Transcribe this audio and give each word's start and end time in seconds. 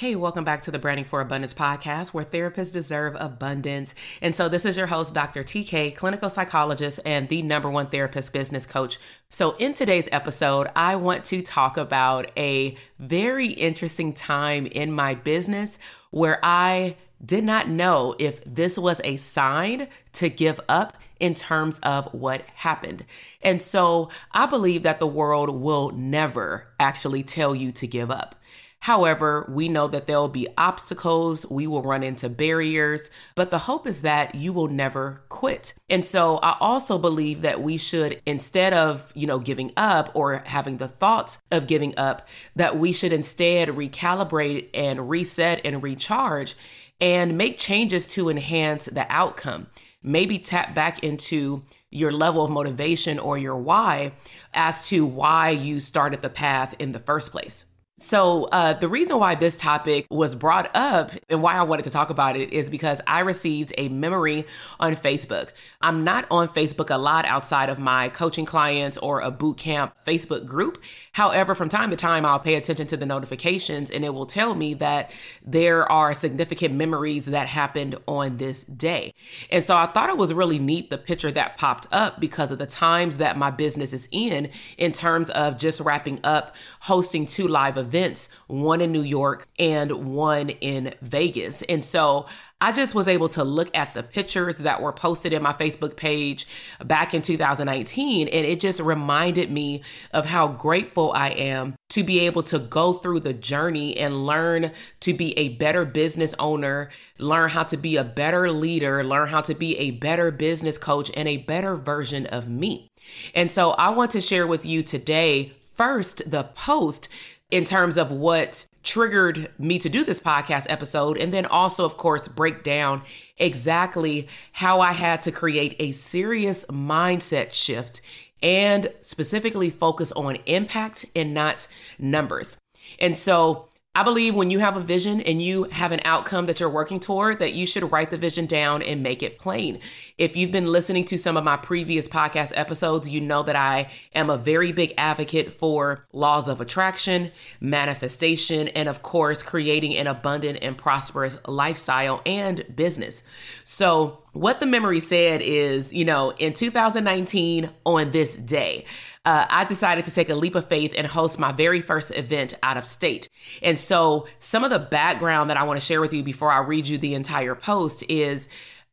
Hey, 0.00 0.16
welcome 0.16 0.44
back 0.44 0.62
to 0.62 0.70
the 0.70 0.78
Branding 0.78 1.04
for 1.04 1.20
Abundance 1.20 1.52
podcast, 1.52 2.14
where 2.14 2.24
therapists 2.24 2.72
deserve 2.72 3.14
abundance. 3.20 3.94
And 4.22 4.34
so, 4.34 4.48
this 4.48 4.64
is 4.64 4.74
your 4.74 4.86
host, 4.86 5.12
Dr. 5.12 5.44
TK, 5.44 5.94
clinical 5.94 6.30
psychologist 6.30 7.00
and 7.04 7.28
the 7.28 7.42
number 7.42 7.68
one 7.68 7.88
therapist 7.88 8.32
business 8.32 8.64
coach. 8.64 8.98
So, 9.28 9.56
in 9.56 9.74
today's 9.74 10.08
episode, 10.10 10.68
I 10.74 10.96
want 10.96 11.26
to 11.26 11.42
talk 11.42 11.76
about 11.76 12.30
a 12.34 12.78
very 12.98 13.48
interesting 13.48 14.14
time 14.14 14.64
in 14.64 14.90
my 14.90 15.16
business 15.16 15.78
where 16.08 16.40
I 16.42 16.96
did 17.22 17.44
not 17.44 17.68
know 17.68 18.16
if 18.18 18.42
this 18.46 18.78
was 18.78 19.02
a 19.04 19.18
sign 19.18 19.86
to 20.14 20.30
give 20.30 20.62
up 20.66 20.96
in 21.18 21.34
terms 21.34 21.78
of 21.80 22.06
what 22.14 22.40
happened. 22.54 23.04
And 23.42 23.60
so, 23.60 24.08
I 24.32 24.46
believe 24.46 24.82
that 24.84 24.98
the 24.98 25.06
world 25.06 25.50
will 25.50 25.90
never 25.90 26.68
actually 26.80 27.22
tell 27.22 27.54
you 27.54 27.70
to 27.72 27.86
give 27.86 28.10
up. 28.10 28.39
However, 28.80 29.46
we 29.52 29.68
know 29.68 29.88
that 29.88 30.06
there 30.06 30.18
will 30.18 30.28
be 30.28 30.48
obstacles, 30.56 31.44
we 31.50 31.66
will 31.66 31.82
run 31.82 32.02
into 32.02 32.30
barriers, 32.30 33.10
but 33.34 33.50
the 33.50 33.58
hope 33.58 33.86
is 33.86 34.00
that 34.00 34.34
you 34.34 34.54
will 34.54 34.68
never 34.68 35.22
quit. 35.28 35.74
And 35.90 36.02
so 36.02 36.38
I 36.38 36.56
also 36.60 36.98
believe 36.98 37.42
that 37.42 37.62
we 37.62 37.76
should, 37.76 38.22
instead 38.24 38.72
of, 38.72 39.12
you 39.14 39.26
know, 39.26 39.38
giving 39.38 39.72
up 39.76 40.10
or 40.14 40.42
having 40.46 40.78
the 40.78 40.88
thoughts 40.88 41.42
of 41.50 41.66
giving 41.66 41.96
up, 41.98 42.26
that 42.56 42.78
we 42.78 42.92
should 42.92 43.12
instead 43.12 43.68
recalibrate 43.68 44.70
and 44.72 45.10
reset 45.10 45.60
and 45.62 45.82
recharge 45.82 46.56
and 47.02 47.36
make 47.36 47.58
changes 47.58 48.06
to 48.08 48.30
enhance 48.30 48.86
the 48.86 49.06
outcome. 49.10 49.66
Maybe 50.02 50.38
tap 50.38 50.74
back 50.74 51.02
into 51.04 51.64
your 51.90 52.12
level 52.12 52.44
of 52.44 52.50
motivation 52.50 53.18
or 53.18 53.36
your 53.36 53.56
why 53.56 54.12
as 54.54 54.88
to 54.88 55.04
why 55.04 55.50
you 55.50 55.80
started 55.80 56.22
the 56.22 56.30
path 56.30 56.74
in 56.78 56.92
the 56.92 56.98
first 56.98 57.30
place. 57.30 57.66
So, 58.02 58.44
uh, 58.44 58.72
the 58.72 58.88
reason 58.88 59.18
why 59.18 59.34
this 59.34 59.56
topic 59.56 60.06
was 60.08 60.34
brought 60.34 60.70
up 60.74 61.10
and 61.28 61.42
why 61.42 61.56
I 61.56 61.64
wanted 61.64 61.82
to 61.82 61.90
talk 61.90 62.08
about 62.08 62.34
it 62.34 62.50
is 62.50 62.70
because 62.70 62.98
I 63.06 63.20
received 63.20 63.74
a 63.76 63.90
memory 63.90 64.46
on 64.80 64.96
Facebook. 64.96 65.50
I'm 65.82 66.02
not 66.02 66.26
on 66.30 66.48
Facebook 66.48 66.88
a 66.88 66.96
lot 66.96 67.26
outside 67.26 67.68
of 67.68 67.78
my 67.78 68.08
coaching 68.08 68.46
clients 68.46 68.96
or 68.96 69.20
a 69.20 69.30
boot 69.30 69.58
camp 69.58 69.94
Facebook 70.06 70.46
group. 70.46 70.82
However, 71.12 71.54
from 71.54 71.68
time 71.68 71.90
to 71.90 71.96
time, 71.96 72.24
I'll 72.24 72.40
pay 72.40 72.54
attention 72.54 72.86
to 72.86 72.96
the 72.96 73.04
notifications 73.04 73.90
and 73.90 74.02
it 74.02 74.14
will 74.14 74.24
tell 74.24 74.54
me 74.54 74.72
that 74.74 75.10
there 75.44 75.90
are 75.92 76.14
significant 76.14 76.74
memories 76.74 77.26
that 77.26 77.48
happened 77.48 77.98
on 78.08 78.38
this 78.38 78.64
day. 78.64 79.12
And 79.50 79.62
so 79.62 79.76
I 79.76 79.84
thought 79.84 80.08
it 80.08 80.16
was 80.16 80.32
really 80.32 80.58
neat 80.58 80.88
the 80.88 80.96
picture 80.96 81.32
that 81.32 81.58
popped 81.58 81.86
up 81.92 82.18
because 82.18 82.50
of 82.50 82.56
the 82.56 82.66
times 82.66 83.18
that 83.18 83.36
my 83.36 83.50
business 83.50 83.92
is 83.92 84.08
in, 84.10 84.48
in 84.78 84.92
terms 84.92 85.28
of 85.28 85.58
just 85.58 85.80
wrapping 85.80 86.18
up 86.24 86.56
hosting 86.80 87.26
two 87.26 87.46
live 87.46 87.76
events 87.76 87.89
events, 87.90 88.28
one 88.46 88.80
in 88.80 88.92
New 88.92 89.02
York 89.02 89.48
and 89.58 90.14
one 90.14 90.50
in 90.50 90.94
Vegas. 91.02 91.62
And 91.62 91.84
so 91.84 92.26
I 92.60 92.72
just 92.72 92.94
was 92.94 93.08
able 93.08 93.28
to 93.30 93.42
look 93.42 93.74
at 93.74 93.94
the 93.94 94.02
pictures 94.02 94.58
that 94.58 94.80
were 94.80 94.92
posted 94.92 95.32
in 95.32 95.42
my 95.42 95.54
Facebook 95.54 95.96
page 95.96 96.46
back 96.84 97.14
in 97.14 97.22
2019, 97.22 98.28
and 98.28 98.46
it 98.46 98.60
just 98.60 98.80
reminded 98.80 99.50
me 99.50 99.82
of 100.12 100.26
how 100.26 100.46
grateful 100.46 101.10
I 101.14 101.30
am 101.30 101.74
to 101.90 102.04
be 102.04 102.20
able 102.20 102.42
to 102.44 102.58
go 102.58 102.92
through 102.92 103.20
the 103.20 103.32
journey 103.32 103.96
and 103.96 104.26
learn 104.26 104.72
to 105.00 105.14
be 105.14 105.36
a 105.38 105.48
better 105.48 105.86
business 105.86 106.34
owner, 106.38 106.90
learn 107.18 107.50
how 107.50 107.62
to 107.64 107.76
be 107.78 107.96
a 107.96 108.04
better 108.04 108.52
leader, 108.52 109.02
learn 109.02 109.28
how 109.28 109.40
to 109.40 109.54
be 109.54 109.78
a 109.78 109.92
better 109.92 110.30
business 110.30 110.76
coach, 110.76 111.10
and 111.16 111.26
a 111.26 111.38
better 111.38 111.76
version 111.76 112.26
of 112.26 112.48
me. 112.48 112.88
And 113.34 113.50
so 113.50 113.70
I 113.70 113.88
want 113.88 114.10
to 114.12 114.20
share 114.20 114.46
with 114.46 114.66
you 114.66 114.82
today 114.82 115.54
first 115.74 116.30
the 116.30 116.44
post 116.44 117.08
in 117.50 117.64
terms 117.64 117.96
of 117.96 118.10
what 118.10 118.66
triggered 118.82 119.50
me 119.58 119.78
to 119.78 119.88
do 119.88 120.04
this 120.04 120.20
podcast 120.20 120.66
episode. 120.68 121.18
And 121.18 121.32
then 121.32 121.46
also, 121.46 121.84
of 121.84 121.96
course, 121.96 122.28
break 122.28 122.62
down 122.62 123.02
exactly 123.36 124.28
how 124.52 124.80
I 124.80 124.92
had 124.92 125.22
to 125.22 125.32
create 125.32 125.76
a 125.78 125.92
serious 125.92 126.64
mindset 126.66 127.52
shift 127.52 128.00
and 128.42 128.90
specifically 129.02 129.70
focus 129.70 130.12
on 130.12 130.36
impact 130.46 131.04
and 131.14 131.34
not 131.34 131.68
numbers. 131.98 132.56
And 132.98 133.16
so, 133.16 133.68
I 133.92 134.04
believe 134.04 134.36
when 134.36 134.50
you 134.50 134.60
have 134.60 134.76
a 134.76 134.80
vision 134.80 135.20
and 135.20 135.42
you 135.42 135.64
have 135.64 135.90
an 135.90 136.02
outcome 136.04 136.46
that 136.46 136.60
you're 136.60 136.70
working 136.70 137.00
toward, 137.00 137.40
that 137.40 137.54
you 137.54 137.66
should 137.66 137.90
write 137.90 138.10
the 138.10 138.16
vision 138.16 138.46
down 138.46 138.82
and 138.82 139.02
make 139.02 139.20
it 139.20 139.40
plain. 139.40 139.80
If 140.16 140.36
you've 140.36 140.52
been 140.52 140.70
listening 140.70 141.04
to 141.06 141.18
some 141.18 141.36
of 141.36 141.42
my 141.42 141.56
previous 141.56 142.06
podcast 142.06 142.52
episodes, 142.54 143.08
you 143.08 143.20
know 143.20 143.42
that 143.42 143.56
I 143.56 143.90
am 144.14 144.30
a 144.30 144.38
very 144.38 144.70
big 144.70 144.94
advocate 144.96 145.52
for 145.52 146.06
laws 146.12 146.46
of 146.46 146.60
attraction, 146.60 147.32
manifestation, 147.58 148.68
and 148.68 148.88
of 148.88 149.02
course, 149.02 149.42
creating 149.42 149.96
an 149.96 150.06
abundant 150.06 150.60
and 150.62 150.78
prosperous 150.78 151.36
lifestyle 151.48 152.22
and 152.24 152.64
business. 152.76 153.24
So, 153.64 154.22
what 154.32 154.60
the 154.60 154.66
memory 154.66 155.00
said 155.00 155.42
is, 155.42 155.92
you 155.92 156.04
know, 156.04 156.30
in 156.30 156.52
2019 156.52 157.68
on 157.84 158.12
this 158.12 158.36
day, 158.36 158.84
uh, 159.24 159.46
I 159.50 159.64
decided 159.64 160.06
to 160.06 160.10
take 160.10 160.30
a 160.30 160.34
leap 160.34 160.54
of 160.54 160.68
faith 160.68 160.94
and 160.96 161.06
host 161.06 161.38
my 161.38 161.52
very 161.52 161.80
first 161.80 162.10
event 162.12 162.54
out 162.62 162.76
of 162.76 162.86
state. 162.86 163.28
And 163.62 163.78
so, 163.78 164.26
some 164.38 164.64
of 164.64 164.70
the 164.70 164.78
background 164.78 165.50
that 165.50 165.58
I 165.58 165.64
want 165.64 165.78
to 165.78 165.84
share 165.84 166.00
with 166.00 166.14
you 166.14 166.22
before 166.22 166.50
I 166.50 166.60
read 166.60 166.86
you 166.86 166.96
the 166.96 167.14
entire 167.14 167.54
post 167.54 168.02
is 168.08 168.48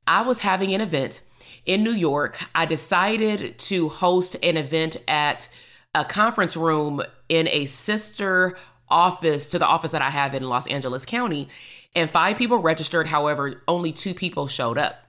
I 0.05 0.23
was 0.23 0.39
having 0.39 0.73
an 0.73 0.81
event 0.81 1.21
in 1.65 1.83
New 1.83 1.91
York. 1.91 2.37
I 2.53 2.65
decided 2.65 3.57
to 3.59 3.89
host 3.89 4.35
an 4.43 4.57
event 4.57 4.97
at 5.07 5.47
a 5.95 6.03
conference 6.03 6.57
room 6.57 7.01
in 7.29 7.47
a 7.47 7.65
sister 7.65 8.57
office 8.89 9.47
to 9.47 9.59
the 9.59 9.65
office 9.65 9.91
that 9.91 10.01
I 10.01 10.09
have 10.09 10.35
in 10.35 10.43
Los 10.43 10.67
Angeles 10.67 11.05
County. 11.05 11.47
And 11.95 12.11
five 12.11 12.37
people 12.37 12.57
registered. 12.59 13.07
However, 13.07 13.63
only 13.67 13.91
two 13.91 14.13
people 14.13 14.47
showed 14.47 14.77
up. 14.77 15.06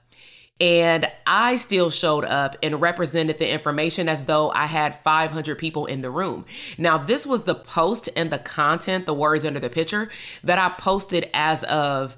And 0.61 1.09
I 1.27 1.57
still 1.57 1.89
showed 1.91 2.25
up 2.25 2.57
and 2.63 2.81
represented 2.81 3.39
the 3.39 3.49
information 3.49 4.09
as 4.09 4.25
though 4.25 4.51
I 4.51 4.67
had 4.67 5.01
500 5.05 5.57
people 5.57 5.87
in 5.87 6.01
the 6.01 6.11
room. 6.11 6.47
Now, 6.77 6.99
this 6.99 7.25
was 7.25 7.45
the 7.45 7.55
post 7.55 8.09
and 8.17 8.31
the 8.31 8.39
content, 8.39 9.07
the 9.07 9.15
words 9.15 9.45
under 9.45 9.61
the 9.61 9.71
picture 9.71 10.11
that 10.43 10.59
I 10.59 10.71
posted 10.71 11.31
as 11.33 11.63
of 11.65 12.17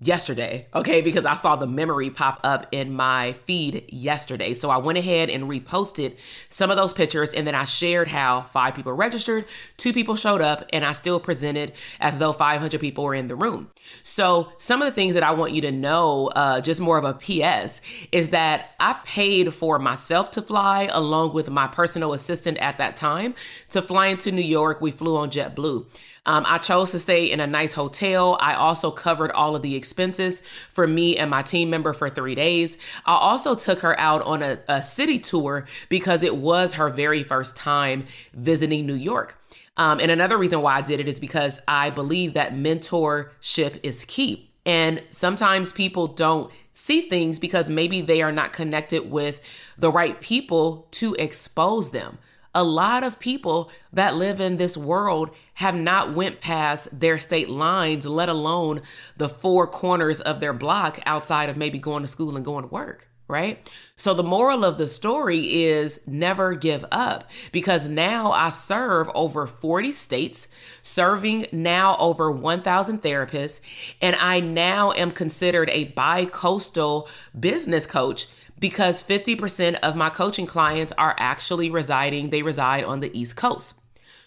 yesterday, 0.00 0.68
okay, 0.74 1.00
because 1.00 1.26
I 1.26 1.34
saw 1.34 1.56
the 1.56 1.66
memory 1.66 2.08
pop 2.08 2.38
up 2.44 2.68
in 2.70 2.92
my 2.92 3.32
feed 3.46 3.84
yesterday. 3.88 4.54
So 4.54 4.70
I 4.70 4.76
went 4.76 4.96
ahead 4.96 5.28
and 5.28 5.44
reposted 5.44 6.16
some 6.48 6.70
of 6.70 6.76
those 6.76 6.92
pictures 6.92 7.32
and 7.32 7.46
then 7.46 7.54
I 7.56 7.64
shared 7.64 8.06
how 8.08 8.42
five 8.42 8.74
people 8.74 8.92
registered, 8.92 9.44
two 9.76 9.92
people 9.92 10.14
showed 10.14 10.40
up, 10.40 10.64
and 10.72 10.84
I 10.84 10.92
still 10.92 11.18
presented 11.18 11.72
as 11.98 12.18
though 12.18 12.32
500 12.32 12.80
people 12.80 13.04
were 13.04 13.14
in 13.14 13.26
the 13.26 13.34
room. 13.34 13.70
So 14.04 14.52
some 14.58 14.82
of 14.82 14.86
the 14.86 14.92
things 14.92 15.14
that 15.14 15.24
I 15.24 15.32
want 15.32 15.52
you 15.52 15.62
to 15.62 15.72
know, 15.72 16.28
uh, 16.28 16.60
just 16.60 16.80
more 16.80 16.98
of 16.98 17.04
a 17.04 17.14
PS, 17.14 17.80
is 18.12 18.30
that 18.30 18.70
I 18.78 19.00
paid 19.04 19.52
for 19.52 19.80
myself 19.80 20.30
to 20.32 20.42
fly 20.42 20.88
along 20.92 21.34
with 21.34 21.50
my 21.50 21.66
personal 21.66 22.12
assistant 22.12 22.58
at 22.58 22.78
that 22.78 22.96
time 22.96 23.34
to 23.70 23.82
fly 23.82 24.08
into 24.08 24.30
New 24.30 24.42
York. 24.42 24.80
We 24.80 24.92
flew 24.92 25.16
on 25.16 25.30
JetBlue. 25.30 25.86
Um, 26.28 26.44
I 26.46 26.58
chose 26.58 26.90
to 26.90 27.00
stay 27.00 27.30
in 27.30 27.40
a 27.40 27.46
nice 27.46 27.72
hotel. 27.72 28.36
I 28.38 28.52
also 28.52 28.90
covered 28.90 29.32
all 29.32 29.56
of 29.56 29.62
the 29.62 29.74
expenses 29.74 30.42
for 30.70 30.86
me 30.86 31.16
and 31.16 31.30
my 31.30 31.40
team 31.40 31.70
member 31.70 31.94
for 31.94 32.10
three 32.10 32.34
days. 32.34 32.76
I 33.06 33.14
also 33.14 33.54
took 33.54 33.80
her 33.80 33.98
out 33.98 34.20
on 34.22 34.42
a, 34.42 34.58
a 34.68 34.82
city 34.82 35.18
tour 35.18 35.66
because 35.88 36.22
it 36.22 36.36
was 36.36 36.74
her 36.74 36.90
very 36.90 37.22
first 37.22 37.56
time 37.56 38.06
visiting 38.34 38.84
New 38.84 38.94
York. 38.94 39.42
Um, 39.78 40.00
and 40.00 40.10
another 40.10 40.36
reason 40.36 40.60
why 40.60 40.76
I 40.76 40.82
did 40.82 41.00
it 41.00 41.08
is 41.08 41.18
because 41.18 41.60
I 41.66 41.88
believe 41.88 42.34
that 42.34 42.52
mentorship 42.52 43.80
is 43.82 44.04
key. 44.04 44.50
And 44.66 45.02
sometimes 45.08 45.72
people 45.72 46.08
don't 46.08 46.52
see 46.74 47.08
things 47.08 47.38
because 47.38 47.70
maybe 47.70 48.02
they 48.02 48.20
are 48.20 48.32
not 48.32 48.52
connected 48.52 49.10
with 49.10 49.40
the 49.78 49.90
right 49.90 50.20
people 50.20 50.88
to 50.90 51.14
expose 51.14 51.90
them 51.90 52.18
a 52.58 52.64
lot 52.64 53.04
of 53.04 53.20
people 53.20 53.70
that 53.92 54.16
live 54.16 54.40
in 54.40 54.56
this 54.56 54.76
world 54.76 55.30
have 55.54 55.76
not 55.76 56.12
went 56.12 56.40
past 56.40 56.88
their 56.98 57.16
state 57.16 57.48
lines 57.48 58.04
let 58.04 58.28
alone 58.28 58.82
the 59.16 59.28
four 59.28 59.64
corners 59.64 60.20
of 60.20 60.40
their 60.40 60.52
block 60.52 60.98
outside 61.06 61.48
of 61.48 61.56
maybe 61.56 61.78
going 61.78 62.02
to 62.02 62.08
school 62.08 62.34
and 62.34 62.44
going 62.44 62.64
to 62.64 62.74
work 62.74 63.06
right? 63.28 63.70
So 63.98 64.14
the 64.14 64.22
moral 64.22 64.64
of 64.64 64.78
the 64.78 64.88
story 64.88 65.64
is 65.64 66.00
never 66.06 66.54
give 66.54 66.82
up 66.90 67.28
because 67.52 67.86
now 67.86 68.32
I 68.32 68.48
serve 68.48 69.10
over 69.14 69.46
40 69.46 69.92
states, 69.92 70.48
serving 70.80 71.46
now 71.52 71.94
over 71.98 72.32
1,000 72.32 73.02
therapists, 73.02 73.60
and 74.00 74.16
I 74.16 74.40
now 74.40 74.92
am 74.92 75.10
considered 75.10 75.68
a 75.68 75.84
bi 75.84 76.24
coastal 76.24 77.06
business 77.38 77.84
coach 77.84 78.28
because 78.58 79.02
50% 79.02 79.78
of 79.80 79.96
my 79.96 80.10
coaching 80.10 80.46
clients 80.46 80.92
are 80.98 81.14
actually 81.18 81.70
residing, 81.70 82.30
they 82.30 82.42
reside 82.42 82.84
on 82.84 83.00
the 83.00 83.16
East 83.16 83.36
Coast. 83.36 83.80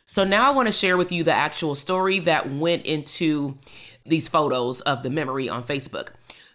So 0.06 0.24
now 0.24 0.52
I 0.52 0.54
want 0.54 0.68
to 0.68 0.74
share 0.74 0.98
with 0.98 1.12
you 1.12 1.24
the 1.24 1.34
actual 1.34 1.76
story 1.76 2.20
that 2.20 2.54
went 2.54 2.86
into 2.86 3.58
these 4.06 4.28
photos 4.28 4.82
of 4.82 5.04
the 5.04 5.10
memory 5.10 5.48
on 5.48 5.64
Facebook. 5.64 6.10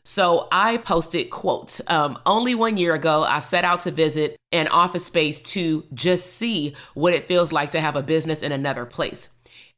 So 0.04 0.46
I 0.52 0.76
posted 0.76 1.30
quote, 1.30 1.80
Um, 1.88 2.18
only 2.26 2.54
one 2.54 2.76
year 2.76 2.94
ago, 2.94 3.24
I 3.24 3.40
set 3.40 3.64
out 3.64 3.80
to 3.80 3.90
visit 3.90 4.36
an 4.52 4.68
office 4.68 5.06
space 5.06 5.42
to 5.42 5.84
just 5.94 6.34
see 6.34 6.76
what 6.94 7.12
it 7.12 7.26
feels 7.26 7.52
like 7.52 7.70
to 7.72 7.80
have 7.80 7.96
a 7.96 8.02
business 8.02 8.42
in 8.42 8.52
another 8.52 8.84
place. 8.84 9.30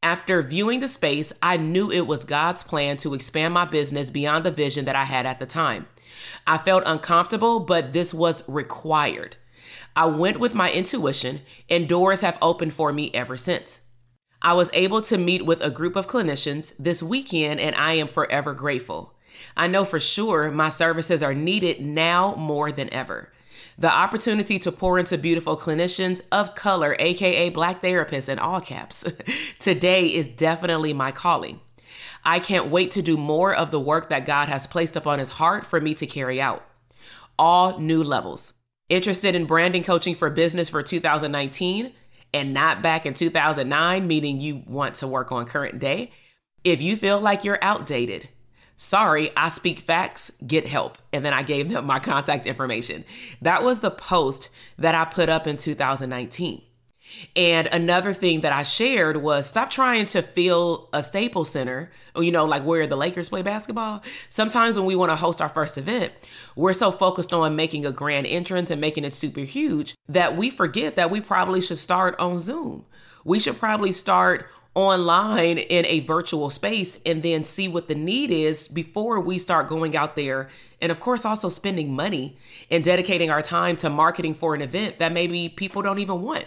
After 0.03 0.41
viewing 0.41 0.81
the 0.81 0.87
space, 0.87 1.33
I 1.41 1.57
knew 1.57 1.91
it 1.91 2.05
was 2.05 2.23
God's 2.23 2.63
plan 2.63 2.97
to 2.97 3.13
expand 3.13 3.53
my 3.53 3.65
business 3.65 4.09
beyond 4.09 4.45
the 4.45 4.51
vision 4.51 4.85
that 4.85 4.95
I 4.95 5.05
had 5.05 5.25
at 5.25 5.39
the 5.39 5.45
time. 5.45 5.87
I 6.47 6.57
felt 6.57 6.83
uncomfortable, 6.85 7.59
but 7.59 7.93
this 7.93 8.13
was 8.13 8.47
required. 8.47 9.37
I 9.95 10.05
went 10.05 10.39
with 10.39 10.55
my 10.55 10.71
intuition, 10.71 11.41
and 11.69 11.87
doors 11.89 12.21
have 12.21 12.37
opened 12.41 12.73
for 12.73 12.93
me 12.93 13.11
ever 13.13 13.37
since. 13.37 13.81
I 14.41 14.53
was 14.53 14.69
able 14.73 15.01
to 15.03 15.17
meet 15.17 15.45
with 15.45 15.61
a 15.61 15.69
group 15.69 15.95
of 15.95 16.07
clinicians 16.07 16.73
this 16.79 17.03
weekend, 17.03 17.59
and 17.59 17.75
I 17.75 17.93
am 17.93 18.07
forever 18.07 18.53
grateful. 18.53 19.13
I 19.55 19.67
know 19.67 19.83
for 19.85 19.99
sure 19.99 20.51
my 20.51 20.69
services 20.69 21.21
are 21.21 21.33
needed 21.33 21.81
now 21.81 22.35
more 22.35 22.71
than 22.71 22.93
ever. 22.93 23.31
The 23.77 23.91
opportunity 23.91 24.59
to 24.59 24.71
pour 24.71 24.99
into 24.99 25.17
beautiful 25.17 25.57
clinicians 25.57 26.21
of 26.31 26.55
color, 26.55 26.95
aka 26.99 27.49
Black 27.49 27.81
therapists 27.81 28.29
in 28.29 28.39
all 28.39 28.61
caps, 28.61 29.03
today 29.59 30.07
is 30.07 30.27
definitely 30.27 30.93
my 30.93 31.11
calling. 31.11 31.61
I 32.29 32.39
can't 32.39 32.69
wait 32.69 32.91
to 32.91 33.01
do 33.01 33.17
more 33.17 33.55
of 33.55 33.71
the 33.71 33.79
work 33.79 34.09
that 34.09 34.27
God 34.27 34.49
has 34.49 34.67
placed 34.67 34.95
upon 34.95 35.17
his 35.17 35.29
heart 35.29 35.65
for 35.65 35.81
me 35.81 35.95
to 35.95 36.05
carry 36.05 36.39
out. 36.39 36.63
All 37.39 37.79
new 37.79 38.03
levels. 38.03 38.53
Interested 38.87 39.33
in 39.33 39.47
branding 39.47 39.83
coaching 39.83 40.13
for 40.13 40.29
business 40.29 40.69
for 40.69 40.83
2019 40.83 41.91
and 42.31 42.53
not 42.53 42.83
back 42.83 43.07
in 43.07 43.15
2009, 43.15 44.07
meaning 44.07 44.39
you 44.39 44.61
want 44.67 44.93
to 44.95 45.07
work 45.07 45.31
on 45.31 45.47
current 45.47 45.79
day? 45.79 46.11
If 46.63 46.83
you 46.83 46.95
feel 46.97 47.19
like 47.19 47.43
you're 47.43 47.57
outdated, 47.63 48.29
sorry, 48.77 49.31
I 49.35 49.49
speak 49.49 49.79
facts, 49.79 50.31
get 50.45 50.67
help. 50.67 50.99
And 51.11 51.25
then 51.25 51.33
I 51.33 51.41
gave 51.41 51.71
them 51.71 51.87
my 51.87 51.97
contact 51.97 52.45
information. 52.45 53.05
That 53.41 53.63
was 53.63 53.79
the 53.79 53.89
post 53.89 54.49
that 54.77 54.93
I 54.93 55.05
put 55.05 55.29
up 55.29 55.47
in 55.47 55.57
2019. 55.57 56.61
And 57.35 57.67
another 57.67 58.13
thing 58.13 58.41
that 58.41 58.53
I 58.53 58.63
shared 58.63 59.17
was 59.17 59.47
stop 59.47 59.69
trying 59.69 60.05
to 60.07 60.21
fill 60.21 60.89
a 60.93 61.03
Staples 61.03 61.49
Center, 61.49 61.91
you 62.15 62.31
know, 62.31 62.45
like 62.45 62.63
where 62.63 62.87
the 62.87 62.95
Lakers 62.95 63.29
play 63.29 63.41
basketball. 63.41 64.01
Sometimes 64.29 64.77
when 64.77 64.85
we 64.85 64.95
want 64.95 65.11
to 65.11 65.15
host 65.15 65.41
our 65.41 65.49
first 65.49 65.77
event, 65.77 66.13
we're 66.55 66.73
so 66.73 66.91
focused 66.91 67.33
on 67.33 67.55
making 67.55 67.85
a 67.85 67.91
grand 67.91 68.27
entrance 68.27 68.71
and 68.71 68.81
making 68.81 69.05
it 69.05 69.13
super 69.13 69.41
huge 69.41 69.95
that 70.07 70.35
we 70.35 70.49
forget 70.49 70.95
that 70.95 71.11
we 71.11 71.21
probably 71.21 71.61
should 71.61 71.77
start 71.77 72.17
on 72.19 72.39
Zoom. 72.39 72.85
We 73.23 73.39
should 73.39 73.59
probably 73.59 73.91
start 73.91 74.47
online 74.75 75.57
in 75.57 75.85
a 75.85 75.99
virtual 76.01 76.49
space 76.49 76.99
and 77.05 77.23
then 77.23 77.43
see 77.43 77.67
what 77.67 77.87
the 77.87 77.95
need 77.95 78.31
is 78.31 78.67
before 78.67 79.19
we 79.19 79.37
start 79.39 79.67
going 79.67 79.95
out 79.95 80.15
there 80.15 80.47
and 80.81 80.91
of 80.91 80.99
course 80.99 81.25
also 81.25 81.49
spending 81.49 81.93
money 81.93 82.37
and 82.69 82.83
dedicating 82.83 83.29
our 83.29 83.41
time 83.41 83.75
to 83.77 83.89
marketing 83.89 84.33
for 84.33 84.55
an 84.55 84.61
event 84.61 84.99
that 84.99 85.11
maybe 85.11 85.49
people 85.49 85.81
don't 85.81 85.99
even 85.99 86.21
want. 86.21 86.45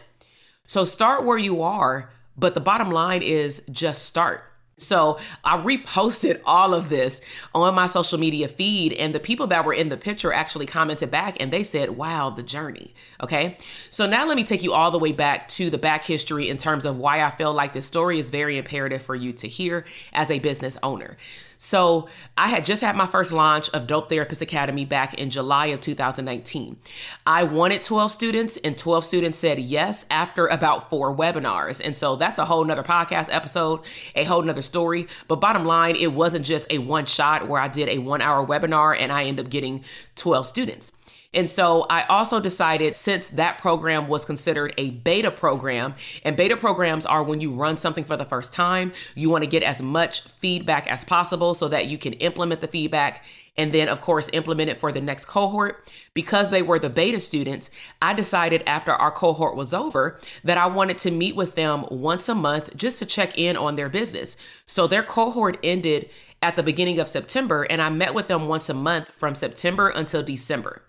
So 0.66 0.84
start 0.84 1.24
where 1.24 1.38
you 1.38 1.62
are, 1.62 2.10
but 2.36 2.54
the 2.54 2.60
bottom 2.60 2.90
line 2.90 3.22
is 3.22 3.62
just 3.70 4.04
start. 4.04 4.44
So 4.78 5.18
I 5.44 5.58
reposted 5.58 6.40
all 6.46 6.74
of 6.74 6.88
this 6.88 7.20
on 7.54 7.74
my 7.74 7.86
social 7.86 8.18
media 8.18 8.48
feed, 8.48 8.92
and 8.92 9.14
the 9.14 9.20
people 9.20 9.46
that 9.48 9.64
were 9.64 9.74
in 9.74 9.88
the 9.88 9.96
picture 9.96 10.32
actually 10.32 10.66
commented 10.66 11.10
back 11.10 11.36
and 11.40 11.52
they 11.52 11.64
said, 11.64 11.90
Wow, 11.90 12.30
the 12.30 12.42
journey. 12.42 12.94
Okay. 13.22 13.58
So 13.90 14.06
now 14.06 14.26
let 14.26 14.36
me 14.36 14.44
take 14.44 14.62
you 14.62 14.72
all 14.72 14.90
the 14.90 14.98
way 14.98 15.12
back 15.12 15.48
to 15.50 15.70
the 15.70 15.78
back 15.78 16.04
history 16.04 16.48
in 16.48 16.56
terms 16.56 16.84
of 16.84 16.96
why 16.96 17.22
I 17.22 17.30
feel 17.30 17.52
like 17.52 17.72
this 17.72 17.86
story 17.86 18.18
is 18.18 18.30
very 18.30 18.58
imperative 18.58 19.02
for 19.02 19.14
you 19.14 19.32
to 19.34 19.48
hear 19.48 19.84
as 20.12 20.30
a 20.30 20.38
business 20.38 20.78
owner. 20.82 21.16
So 21.64 22.08
I 22.36 22.48
had 22.48 22.66
just 22.66 22.82
had 22.82 22.96
my 22.96 23.06
first 23.06 23.30
launch 23.30 23.70
of 23.70 23.86
Dope 23.86 24.08
Therapist 24.08 24.42
Academy 24.42 24.84
back 24.84 25.14
in 25.14 25.30
July 25.30 25.66
of 25.66 25.80
2019. 25.80 26.76
I 27.24 27.44
wanted 27.44 27.82
12 27.82 28.10
students, 28.10 28.56
and 28.56 28.76
12 28.76 29.04
students 29.04 29.38
said 29.38 29.60
yes 29.60 30.04
after 30.10 30.48
about 30.48 30.90
four 30.90 31.16
webinars. 31.16 31.80
And 31.82 31.96
so 31.96 32.16
that's 32.16 32.40
a 32.40 32.46
whole 32.46 32.64
nother 32.64 32.82
podcast 32.82 33.28
episode, 33.30 33.78
a 34.16 34.24
whole 34.24 34.42
nother 34.42 34.60
story. 34.60 35.06
But 35.28 35.36
bottom 35.36 35.64
line, 35.64 35.94
it 35.94 36.12
wasn't 36.12 36.44
just 36.44 36.66
a 36.68 36.78
one 36.78 37.06
shot 37.06 37.46
where 37.46 37.60
I 37.60 37.68
did 37.68 37.88
a 37.88 37.98
one 37.98 38.22
hour 38.22 38.44
webinar 38.44 38.98
and 38.98 39.12
I 39.12 39.26
ended 39.26 39.46
up 39.46 39.50
getting 39.52 39.84
12 40.16 40.48
students. 40.48 40.90
And 41.34 41.48
so 41.48 41.86
I 41.88 42.02
also 42.04 42.40
decided 42.40 42.94
since 42.94 43.28
that 43.28 43.58
program 43.58 44.08
was 44.08 44.24
considered 44.24 44.74
a 44.76 44.90
beta 44.90 45.30
program, 45.30 45.94
and 46.24 46.36
beta 46.36 46.56
programs 46.56 47.06
are 47.06 47.22
when 47.22 47.40
you 47.40 47.52
run 47.52 47.76
something 47.76 48.04
for 48.04 48.16
the 48.16 48.24
first 48.24 48.52
time, 48.52 48.92
you 49.14 49.30
want 49.30 49.44
to 49.44 49.50
get 49.50 49.62
as 49.62 49.80
much 49.80 50.22
feedback 50.22 50.86
as 50.86 51.04
possible 51.04 51.54
so 51.54 51.68
that 51.68 51.86
you 51.86 51.96
can 51.98 52.12
implement 52.14 52.60
the 52.60 52.68
feedback 52.68 53.24
and 53.56 53.72
then, 53.72 53.88
of 53.88 54.00
course, 54.00 54.30
implement 54.32 54.70
it 54.70 54.78
for 54.78 54.92
the 54.92 55.00
next 55.00 55.26
cohort. 55.26 55.86
Because 56.14 56.50
they 56.50 56.62
were 56.62 56.78
the 56.78 56.88
beta 56.88 57.20
students, 57.20 57.70
I 58.00 58.14
decided 58.14 58.62
after 58.66 58.92
our 58.92 59.10
cohort 59.10 59.56
was 59.56 59.74
over 59.74 60.18
that 60.42 60.56
I 60.56 60.66
wanted 60.66 60.98
to 61.00 61.10
meet 61.10 61.36
with 61.36 61.54
them 61.54 61.84
once 61.90 62.28
a 62.28 62.34
month 62.34 62.74
just 62.76 62.98
to 62.98 63.06
check 63.06 63.36
in 63.36 63.56
on 63.56 63.76
their 63.76 63.90
business. 63.90 64.36
So 64.66 64.86
their 64.86 65.02
cohort 65.02 65.58
ended 65.62 66.08
at 66.42 66.56
the 66.56 66.62
beginning 66.62 66.98
of 66.98 67.08
September, 67.08 67.62
and 67.62 67.80
I 67.80 67.88
met 67.88 68.14
with 68.14 68.28
them 68.28 68.48
once 68.48 68.68
a 68.68 68.74
month 68.74 69.08
from 69.10 69.34
September 69.34 69.88
until 69.88 70.22
December. 70.22 70.82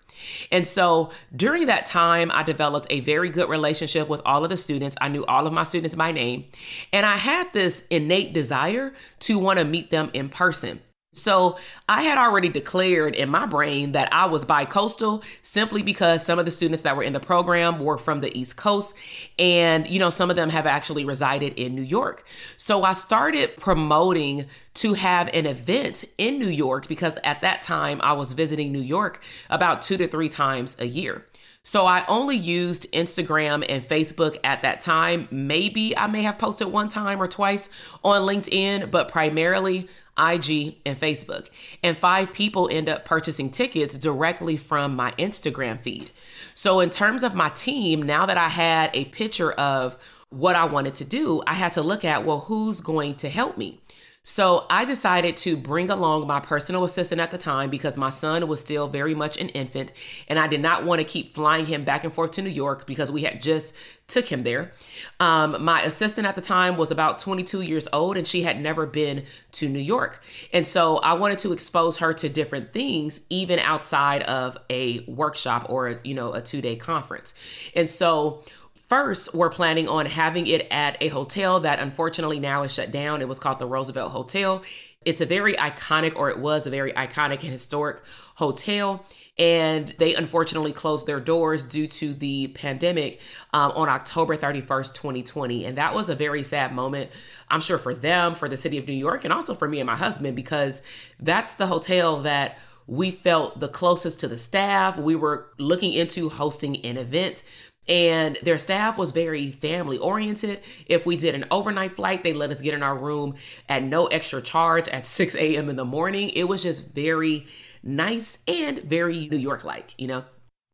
And 0.50 0.66
so 0.66 1.10
during 1.34 1.66
that 1.66 1.86
time, 1.86 2.30
I 2.32 2.42
developed 2.42 2.86
a 2.90 3.00
very 3.00 3.30
good 3.30 3.48
relationship 3.48 4.08
with 4.08 4.20
all 4.24 4.44
of 4.44 4.50
the 4.50 4.56
students. 4.56 4.96
I 5.00 5.08
knew 5.08 5.24
all 5.26 5.46
of 5.46 5.52
my 5.52 5.64
students 5.64 5.94
by 5.94 6.12
name, 6.12 6.46
and 6.92 7.04
I 7.04 7.16
had 7.16 7.52
this 7.52 7.84
innate 7.90 8.32
desire 8.32 8.92
to 9.20 9.38
want 9.38 9.58
to 9.58 9.64
meet 9.64 9.90
them 9.90 10.10
in 10.14 10.28
person. 10.28 10.80
So 11.16 11.58
I 11.88 12.02
had 12.02 12.18
already 12.18 12.48
declared 12.48 13.14
in 13.14 13.28
my 13.28 13.46
brain 13.46 13.92
that 13.92 14.12
I 14.12 14.26
was 14.26 14.44
bi-coastal 14.44 15.22
simply 15.42 15.82
because 15.82 16.24
some 16.24 16.38
of 16.38 16.44
the 16.44 16.50
students 16.50 16.82
that 16.82 16.96
were 16.96 17.02
in 17.02 17.12
the 17.12 17.20
program 17.20 17.78
were 17.78 17.98
from 17.98 18.20
the 18.20 18.36
East 18.36 18.56
Coast 18.56 18.96
and 19.38 19.86
you 19.86 19.98
know 19.98 20.10
some 20.10 20.30
of 20.30 20.36
them 20.36 20.50
have 20.50 20.66
actually 20.66 21.04
resided 21.04 21.54
in 21.54 21.74
New 21.74 21.82
York. 21.82 22.26
So 22.56 22.82
I 22.82 22.94
started 22.94 23.56
promoting 23.56 24.46
to 24.74 24.94
have 24.94 25.28
an 25.28 25.46
event 25.46 26.04
in 26.18 26.38
New 26.38 26.50
York 26.50 26.88
because 26.88 27.16
at 27.22 27.40
that 27.42 27.62
time 27.62 28.00
I 28.02 28.12
was 28.12 28.32
visiting 28.32 28.72
New 28.72 28.82
York 28.82 29.22
about 29.48 29.82
2 29.82 29.96
to 29.98 30.08
3 30.08 30.28
times 30.28 30.76
a 30.80 30.86
year. 30.86 31.24
So 31.66 31.86
I 31.86 32.04
only 32.06 32.36
used 32.36 32.92
Instagram 32.92 33.64
and 33.66 33.82
Facebook 33.82 34.36
at 34.44 34.60
that 34.62 34.82
time. 34.82 35.28
Maybe 35.30 35.96
I 35.96 36.06
may 36.06 36.22
have 36.22 36.38
posted 36.38 36.68
one 36.68 36.90
time 36.90 37.22
or 37.22 37.26
twice 37.26 37.70
on 38.04 38.22
LinkedIn, 38.22 38.90
but 38.90 39.08
primarily 39.08 39.88
IG, 40.18 40.76
and 40.86 40.98
Facebook. 40.98 41.48
And 41.82 41.96
five 41.98 42.32
people 42.32 42.68
end 42.70 42.88
up 42.88 43.04
purchasing 43.04 43.50
tickets 43.50 43.96
directly 43.96 44.56
from 44.56 44.94
my 44.94 45.12
Instagram 45.12 45.80
feed. 45.80 46.10
So, 46.54 46.80
in 46.80 46.90
terms 46.90 47.22
of 47.22 47.34
my 47.34 47.48
team, 47.50 48.02
now 48.02 48.26
that 48.26 48.38
I 48.38 48.48
had 48.48 48.90
a 48.94 49.06
picture 49.06 49.52
of 49.52 49.96
what 50.30 50.56
I 50.56 50.64
wanted 50.64 50.94
to 50.96 51.04
do, 51.04 51.42
I 51.46 51.54
had 51.54 51.72
to 51.72 51.82
look 51.82 52.04
at, 52.04 52.24
well, 52.24 52.40
who's 52.40 52.80
going 52.80 53.14
to 53.16 53.28
help 53.28 53.56
me? 53.56 53.80
So 54.26 54.64
I 54.70 54.86
decided 54.86 55.36
to 55.38 55.54
bring 55.54 55.90
along 55.90 56.26
my 56.26 56.40
personal 56.40 56.82
assistant 56.84 57.20
at 57.20 57.30
the 57.30 57.36
time 57.36 57.68
because 57.68 57.98
my 57.98 58.08
son 58.08 58.48
was 58.48 58.58
still 58.58 58.88
very 58.88 59.14
much 59.14 59.38
an 59.38 59.50
infant 59.50 59.92
and 60.28 60.38
I 60.38 60.46
did 60.46 60.62
not 60.62 60.86
want 60.86 61.00
to 61.00 61.04
keep 61.04 61.34
flying 61.34 61.66
him 61.66 61.84
back 61.84 62.04
and 62.04 62.12
forth 62.12 62.30
to 62.32 62.42
New 62.42 62.48
York 62.48 62.86
because 62.86 63.12
we 63.12 63.24
had 63.24 63.42
just 63.42 63.74
took 64.08 64.24
him 64.24 64.42
there. 64.42 64.72
Um, 65.20 65.62
my 65.62 65.82
assistant 65.82 66.26
at 66.26 66.36
the 66.36 66.40
time 66.40 66.78
was 66.78 66.90
about 66.90 67.18
22 67.18 67.60
years 67.60 67.86
old 67.92 68.16
and 68.16 68.26
she 68.26 68.44
had 68.44 68.62
never 68.62 68.86
been 68.86 69.26
to 69.52 69.68
New 69.68 69.78
York. 69.78 70.22
And 70.54 70.66
so 70.66 70.96
I 70.96 71.12
wanted 71.12 71.38
to 71.40 71.52
expose 71.52 71.98
her 71.98 72.14
to 72.14 72.28
different 72.30 72.72
things 72.72 73.26
even 73.28 73.58
outside 73.58 74.22
of 74.22 74.56
a 74.70 75.00
workshop 75.00 75.66
or, 75.68 76.00
you 76.02 76.14
know, 76.14 76.32
a 76.32 76.40
two 76.40 76.62
day 76.62 76.76
conference. 76.76 77.34
And 77.76 77.90
so 77.90 78.42
First, 78.88 79.34
we're 79.34 79.50
planning 79.50 79.88
on 79.88 80.04
having 80.06 80.46
it 80.46 80.66
at 80.70 80.98
a 81.00 81.08
hotel 81.08 81.60
that 81.60 81.78
unfortunately 81.78 82.38
now 82.38 82.64
is 82.64 82.72
shut 82.72 82.90
down. 82.90 83.22
It 83.22 83.28
was 83.28 83.38
called 83.38 83.58
the 83.58 83.66
Roosevelt 83.66 84.12
Hotel. 84.12 84.62
It's 85.04 85.20
a 85.20 85.26
very 85.26 85.54
iconic, 85.54 86.16
or 86.16 86.30
it 86.30 86.38
was 86.38 86.66
a 86.66 86.70
very 86.70 86.92
iconic 86.92 87.42
and 87.42 87.50
historic 87.50 88.02
hotel. 88.34 89.04
And 89.38 89.88
they 89.98 90.14
unfortunately 90.14 90.72
closed 90.72 91.06
their 91.06 91.18
doors 91.18 91.64
due 91.64 91.88
to 91.88 92.14
the 92.14 92.48
pandemic 92.48 93.20
um, 93.52 93.72
on 93.72 93.88
October 93.88 94.36
31st, 94.36 94.94
2020. 94.94 95.64
And 95.64 95.78
that 95.78 95.94
was 95.94 96.08
a 96.08 96.14
very 96.14 96.44
sad 96.44 96.72
moment, 96.74 97.10
I'm 97.48 97.60
sure, 97.60 97.78
for 97.78 97.94
them, 97.94 98.34
for 98.34 98.48
the 98.48 98.56
city 98.56 98.78
of 98.78 98.86
New 98.86 98.94
York, 98.94 99.24
and 99.24 99.32
also 99.32 99.54
for 99.54 99.66
me 99.66 99.80
and 99.80 99.86
my 99.86 99.96
husband, 99.96 100.36
because 100.36 100.82
that's 101.18 101.54
the 101.54 101.66
hotel 101.66 102.22
that 102.22 102.58
we 102.86 103.10
felt 103.10 103.60
the 103.60 103.68
closest 103.68 104.20
to 104.20 104.28
the 104.28 104.36
staff. 104.36 104.98
We 104.98 105.16
were 105.16 105.48
looking 105.58 105.94
into 105.94 106.28
hosting 106.28 106.84
an 106.84 106.98
event 106.98 107.42
and 107.86 108.38
their 108.42 108.58
staff 108.58 108.96
was 108.96 109.10
very 109.10 109.52
family 109.52 109.98
oriented. 109.98 110.60
If 110.86 111.06
we 111.06 111.16
did 111.16 111.34
an 111.34 111.44
overnight 111.50 111.96
flight, 111.96 112.22
they 112.22 112.32
let 112.32 112.50
us 112.50 112.60
get 112.60 112.74
in 112.74 112.82
our 112.82 112.96
room 112.96 113.34
at 113.68 113.82
no 113.82 114.06
extra 114.06 114.40
charge 114.40 114.88
at 114.88 115.06
6 115.06 115.34
a.m. 115.34 115.68
in 115.68 115.76
the 115.76 115.84
morning. 115.84 116.30
It 116.30 116.44
was 116.44 116.62
just 116.62 116.94
very 116.94 117.46
nice 117.82 118.38
and 118.48 118.78
very 118.80 119.28
New 119.28 119.36
York 119.36 119.64
like, 119.64 119.94
you 119.98 120.06
know? 120.06 120.24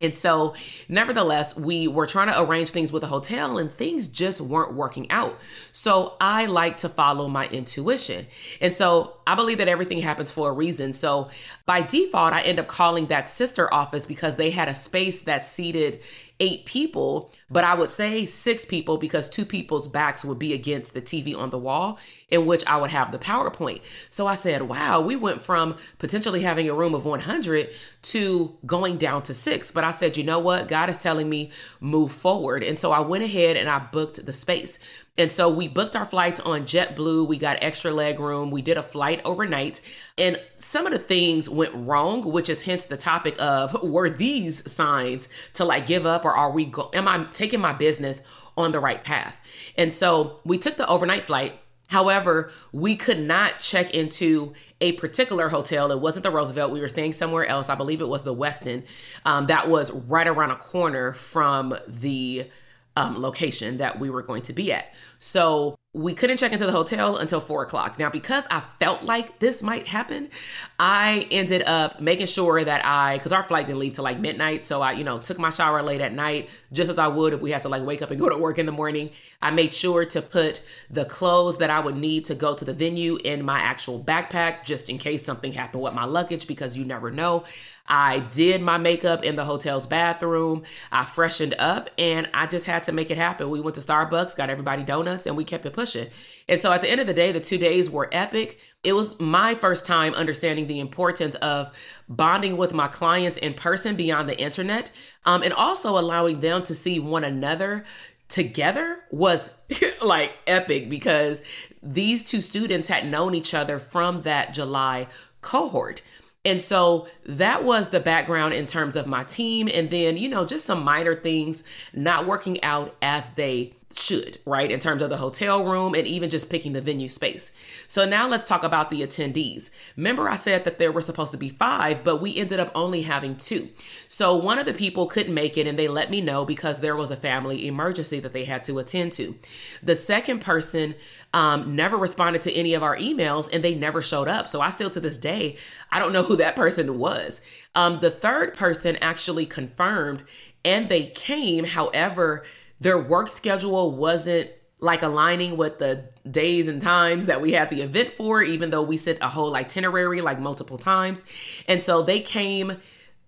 And 0.02 0.14
so, 0.14 0.54
nevertheless, 0.88 1.54
we 1.56 1.86
were 1.86 2.06
trying 2.06 2.28
to 2.28 2.40
arrange 2.40 2.70
things 2.70 2.90
with 2.90 3.02
a 3.02 3.06
hotel 3.06 3.58
and 3.58 3.70
things 3.70 4.08
just 4.08 4.40
weren't 4.40 4.72
working 4.72 5.10
out. 5.10 5.38
So, 5.72 6.16
I 6.18 6.46
like 6.46 6.78
to 6.78 6.88
follow 6.88 7.28
my 7.28 7.46
intuition. 7.48 8.26
And 8.62 8.72
so, 8.72 9.16
I 9.26 9.34
believe 9.34 9.58
that 9.58 9.68
everything 9.68 10.00
happens 10.00 10.30
for 10.30 10.48
a 10.48 10.54
reason. 10.54 10.94
So, 10.94 11.28
by 11.66 11.82
default, 11.82 12.32
I 12.32 12.40
end 12.40 12.58
up 12.58 12.66
calling 12.66 13.08
that 13.08 13.28
sister 13.28 13.72
office 13.72 14.06
because 14.06 14.36
they 14.36 14.50
had 14.50 14.68
a 14.68 14.74
space 14.74 15.20
that 15.22 15.44
seated 15.44 16.00
eight 16.40 16.64
people, 16.64 17.30
but 17.50 17.64
I 17.64 17.74
would 17.74 17.90
say 17.90 18.26
six 18.26 18.64
people 18.64 18.98
because 18.98 19.28
two 19.28 19.44
people's 19.44 19.86
backs 19.86 20.24
would 20.24 20.38
be 20.38 20.52
against 20.52 20.94
the 20.94 21.02
TV 21.02 21.36
on 21.36 21.50
the 21.50 21.58
wall 21.58 21.98
in 22.30 22.46
which 22.46 22.64
I 22.66 22.76
would 22.76 22.90
have 22.90 23.12
the 23.12 23.18
PowerPoint. 23.18 23.80
So 24.10 24.26
I 24.26 24.34
said, 24.34 24.62
wow, 24.62 25.00
we 25.00 25.16
went 25.16 25.42
from 25.42 25.76
potentially 25.98 26.42
having 26.42 26.68
a 26.68 26.74
room 26.74 26.94
of 26.94 27.04
100 27.04 27.70
to 28.02 28.56
going 28.64 28.98
down 28.98 29.22
to 29.24 29.34
six. 29.34 29.70
But 29.70 29.84
I 29.84 29.92
said, 29.92 30.16
you 30.16 30.24
know 30.24 30.38
what? 30.38 30.68
God 30.68 30.88
is 30.90 30.98
telling 30.98 31.28
me 31.28 31.50
move 31.80 32.12
forward. 32.12 32.62
And 32.62 32.78
so 32.78 32.92
I 32.92 33.00
went 33.00 33.24
ahead 33.24 33.56
and 33.56 33.68
I 33.68 33.78
booked 33.78 34.24
the 34.24 34.32
space. 34.32 34.78
And 35.18 35.30
so 35.30 35.50
we 35.50 35.68
booked 35.68 35.96
our 35.96 36.06
flights 36.06 36.40
on 36.40 36.62
JetBlue. 36.62 37.26
We 37.26 37.36
got 37.36 37.58
extra 37.60 37.90
leg 37.90 38.20
room. 38.20 38.50
We 38.50 38.62
did 38.62 38.78
a 38.78 38.82
flight 38.82 39.20
overnight. 39.24 39.82
And 40.16 40.40
some 40.56 40.86
of 40.86 40.92
the 40.92 40.98
things 40.98 41.46
went 41.46 41.74
wrong, 41.74 42.22
which 42.22 42.48
is 42.48 42.62
hence 42.62 42.86
the 42.86 42.96
topic 42.96 43.34
of 43.38 43.82
were 43.82 44.08
these 44.08 44.72
signs 44.72 45.28
to 45.54 45.64
like 45.64 45.86
give 45.86 46.06
up 46.06 46.24
or 46.24 46.32
are 46.32 46.50
we, 46.50 46.64
go- 46.64 46.90
am 46.94 47.06
I 47.06 47.26
taking 47.34 47.60
my 47.60 47.72
business 47.74 48.22
on 48.56 48.72
the 48.72 48.80
right 48.80 49.04
path? 49.04 49.36
And 49.76 49.92
so 49.92 50.40
we 50.44 50.56
took 50.56 50.76
the 50.76 50.88
overnight 50.88 51.26
flight. 51.26 51.59
However, 51.90 52.52
we 52.70 52.94
could 52.94 53.18
not 53.18 53.58
check 53.58 53.92
into 53.92 54.52
a 54.80 54.92
particular 54.92 55.48
hotel. 55.48 55.90
It 55.90 56.00
wasn't 56.00 56.22
the 56.22 56.30
Roosevelt. 56.30 56.70
We 56.70 56.80
were 56.80 56.86
staying 56.86 57.14
somewhere 57.14 57.44
else. 57.44 57.68
I 57.68 57.74
believe 57.74 58.00
it 58.00 58.06
was 58.06 58.22
the 58.22 58.34
Westin. 58.34 58.84
Um, 59.24 59.48
that 59.48 59.68
was 59.68 59.90
right 59.90 60.28
around 60.28 60.52
a 60.52 60.56
corner 60.56 61.12
from 61.12 61.76
the 61.88 62.48
um, 62.94 63.20
location 63.20 63.78
that 63.78 63.98
we 63.98 64.08
were 64.08 64.22
going 64.22 64.42
to 64.42 64.52
be 64.52 64.72
at. 64.72 64.94
So 65.18 65.79
we 65.92 66.14
couldn't 66.14 66.36
check 66.36 66.52
into 66.52 66.66
the 66.66 66.72
hotel 66.72 67.16
until 67.16 67.40
four 67.40 67.64
o'clock. 67.64 67.98
Now, 67.98 68.10
because 68.10 68.44
I 68.48 68.62
felt 68.78 69.02
like 69.02 69.40
this 69.40 69.60
might 69.60 69.88
happen, 69.88 70.30
I 70.78 71.26
ended 71.32 71.62
up 71.62 72.00
making 72.00 72.26
sure 72.26 72.62
that 72.62 72.86
I, 72.86 73.18
because 73.18 73.32
our 73.32 73.42
flight 73.42 73.66
didn't 73.66 73.80
leave 73.80 73.94
till 73.94 74.04
like 74.04 74.20
midnight. 74.20 74.64
So 74.64 74.82
I, 74.82 74.92
you 74.92 75.02
know, 75.02 75.18
took 75.18 75.38
my 75.38 75.50
shower 75.50 75.82
late 75.82 76.00
at 76.00 76.12
night, 76.12 76.48
just 76.72 76.90
as 76.90 76.98
I 76.98 77.08
would 77.08 77.32
if 77.32 77.40
we 77.40 77.50
had 77.50 77.62
to 77.62 77.68
like 77.68 77.84
wake 77.84 78.02
up 78.02 78.12
and 78.12 78.20
go 78.20 78.28
to 78.28 78.38
work 78.38 78.60
in 78.60 78.66
the 78.66 78.72
morning. 78.72 79.10
I 79.42 79.50
made 79.50 79.74
sure 79.74 80.04
to 80.04 80.22
put 80.22 80.62
the 80.90 81.06
clothes 81.06 81.58
that 81.58 81.70
I 81.70 81.80
would 81.80 81.96
need 81.96 82.26
to 82.26 82.36
go 82.36 82.54
to 82.54 82.64
the 82.64 82.74
venue 82.74 83.16
in 83.16 83.44
my 83.44 83.58
actual 83.58 83.98
backpack, 83.98 84.64
just 84.64 84.90
in 84.90 84.98
case 84.98 85.24
something 85.24 85.52
happened 85.52 85.82
with 85.82 85.94
my 85.94 86.04
luggage, 86.04 86.46
because 86.46 86.76
you 86.76 86.84
never 86.84 87.10
know. 87.10 87.44
I 87.86 88.20
did 88.20 88.62
my 88.62 88.78
makeup 88.78 89.24
in 89.24 89.36
the 89.36 89.44
hotel's 89.44 89.86
bathroom. 89.86 90.62
I 90.92 91.04
freshened 91.04 91.54
up 91.58 91.90
and 91.98 92.28
I 92.32 92.46
just 92.46 92.66
had 92.66 92.84
to 92.84 92.92
make 92.92 93.10
it 93.10 93.18
happen. 93.18 93.50
We 93.50 93.60
went 93.60 93.74
to 93.76 93.80
Starbucks, 93.80 94.36
got 94.36 94.50
everybody 94.50 94.82
donuts, 94.84 95.26
and 95.26 95.36
we 95.36 95.44
kept 95.44 95.66
it 95.66 95.72
pushing. 95.72 96.08
And 96.48 96.60
so 96.60 96.72
at 96.72 96.80
the 96.80 96.90
end 96.90 97.00
of 97.00 97.06
the 97.06 97.14
day, 97.14 97.32
the 97.32 97.40
two 97.40 97.58
days 97.58 97.90
were 97.90 98.08
epic. 98.12 98.58
It 98.84 98.92
was 98.92 99.18
my 99.18 99.54
first 99.54 99.86
time 99.86 100.14
understanding 100.14 100.66
the 100.66 100.80
importance 100.80 101.34
of 101.36 101.70
bonding 102.08 102.56
with 102.56 102.72
my 102.72 102.88
clients 102.88 103.36
in 103.36 103.54
person 103.54 103.96
beyond 103.96 104.28
the 104.28 104.38
internet 104.38 104.92
um, 105.24 105.42
and 105.42 105.52
also 105.52 105.98
allowing 105.98 106.40
them 106.40 106.62
to 106.64 106.74
see 106.74 106.98
one 106.98 107.24
another 107.24 107.84
together 108.28 109.00
was 109.10 109.50
like 110.02 110.32
epic 110.46 110.88
because 110.88 111.42
these 111.82 112.24
two 112.24 112.40
students 112.40 112.88
had 112.88 113.06
known 113.06 113.34
each 113.34 113.52
other 113.52 113.78
from 113.78 114.22
that 114.22 114.54
July 114.54 115.08
cohort. 115.42 116.02
And 116.44 116.60
so 116.60 117.06
that 117.26 117.64
was 117.64 117.90
the 117.90 118.00
background 118.00 118.54
in 118.54 118.66
terms 118.66 118.96
of 118.96 119.06
my 119.06 119.24
team. 119.24 119.68
And 119.72 119.90
then, 119.90 120.16
you 120.16 120.28
know, 120.28 120.46
just 120.46 120.64
some 120.64 120.82
minor 120.82 121.14
things 121.14 121.64
not 121.92 122.26
working 122.26 122.62
out 122.62 122.96
as 123.02 123.28
they 123.34 123.74
should, 123.96 124.38
right? 124.44 124.70
In 124.70 124.78
terms 124.78 125.02
of 125.02 125.10
the 125.10 125.16
hotel 125.16 125.64
room 125.64 125.94
and 125.94 126.06
even 126.06 126.30
just 126.30 126.48
picking 126.48 126.72
the 126.72 126.80
venue 126.80 127.08
space. 127.08 127.50
So 127.88 128.04
now 128.04 128.28
let's 128.28 128.46
talk 128.46 128.62
about 128.62 128.90
the 128.90 129.02
attendees. 129.02 129.70
Remember, 129.96 130.28
I 130.28 130.36
said 130.36 130.64
that 130.64 130.78
there 130.78 130.92
were 130.92 131.02
supposed 131.02 131.32
to 131.32 131.38
be 131.38 131.48
five, 131.48 132.04
but 132.04 132.18
we 132.18 132.36
ended 132.36 132.60
up 132.60 132.70
only 132.74 133.02
having 133.02 133.36
two. 133.36 133.68
So 134.08 134.36
one 134.36 134.58
of 134.58 134.66
the 134.66 134.72
people 134.72 135.06
couldn't 135.06 135.34
make 135.34 135.58
it 135.58 135.66
and 135.66 135.78
they 135.78 135.88
let 135.88 136.10
me 136.10 136.20
know 136.20 136.44
because 136.44 136.80
there 136.80 136.96
was 136.96 137.10
a 137.10 137.16
family 137.16 137.66
emergency 137.66 138.20
that 138.20 138.32
they 138.32 138.44
had 138.44 138.62
to 138.64 138.78
attend 138.78 139.12
to. 139.12 139.34
The 139.82 139.96
second 139.96 140.40
person 140.40 140.94
um, 141.34 141.74
never 141.74 141.96
responded 141.96 142.42
to 142.42 142.52
any 142.52 142.74
of 142.74 142.82
our 142.82 142.96
emails 142.96 143.48
and 143.52 143.62
they 143.64 143.74
never 143.74 144.02
showed 144.02 144.28
up. 144.28 144.48
So 144.48 144.60
I 144.60 144.70
still 144.70 144.90
to 144.90 145.00
this 145.00 145.18
day, 145.18 145.56
I 145.90 145.98
don't 145.98 146.12
know 146.12 146.22
who 146.22 146.36
that 146.36 146.56
person 146.56 146.98
was. 146.98 147.40
Um, 147.74 148.00
the 148.00 148.10
third 148.10 148.54
person 148.54 148.96
actually 148.96 149.46
confirmed 149.46 150.24
and 150.64 150.88
they 150.88 151.06
came. 151.06 151.64
However, 151.64 152.44
their 152.80 152.98
work 152.98 153.28
schedule 153.30 153.92
wasn't 153.92 154.50
like 154.80 155.02
aligning 155.02 155.56
with 155.56 155.78
the 155.78 156.08
days 156.28 156.66
and 156.66 156.80
times 156.80 157.26
that 157.26 157.40
we 157.40 157.52
had 157.52 157.70
the 157.70 157.82
event 157.82 158.14
for, 158.16 158.42
even 158.42 158.70
though 158.70 158.82
we 158.82 158.96
sent 158.96 159.18
a 159.20 159.28
whole 159.28 159.54
itinerary 159.54 160.22
like 160.22 160.40
multiple 160.40 160.78
times. 160.78 161.24
And 161.68 161.82
so 161.82 162.02
they 162.02 162.20
came 162.20 162.78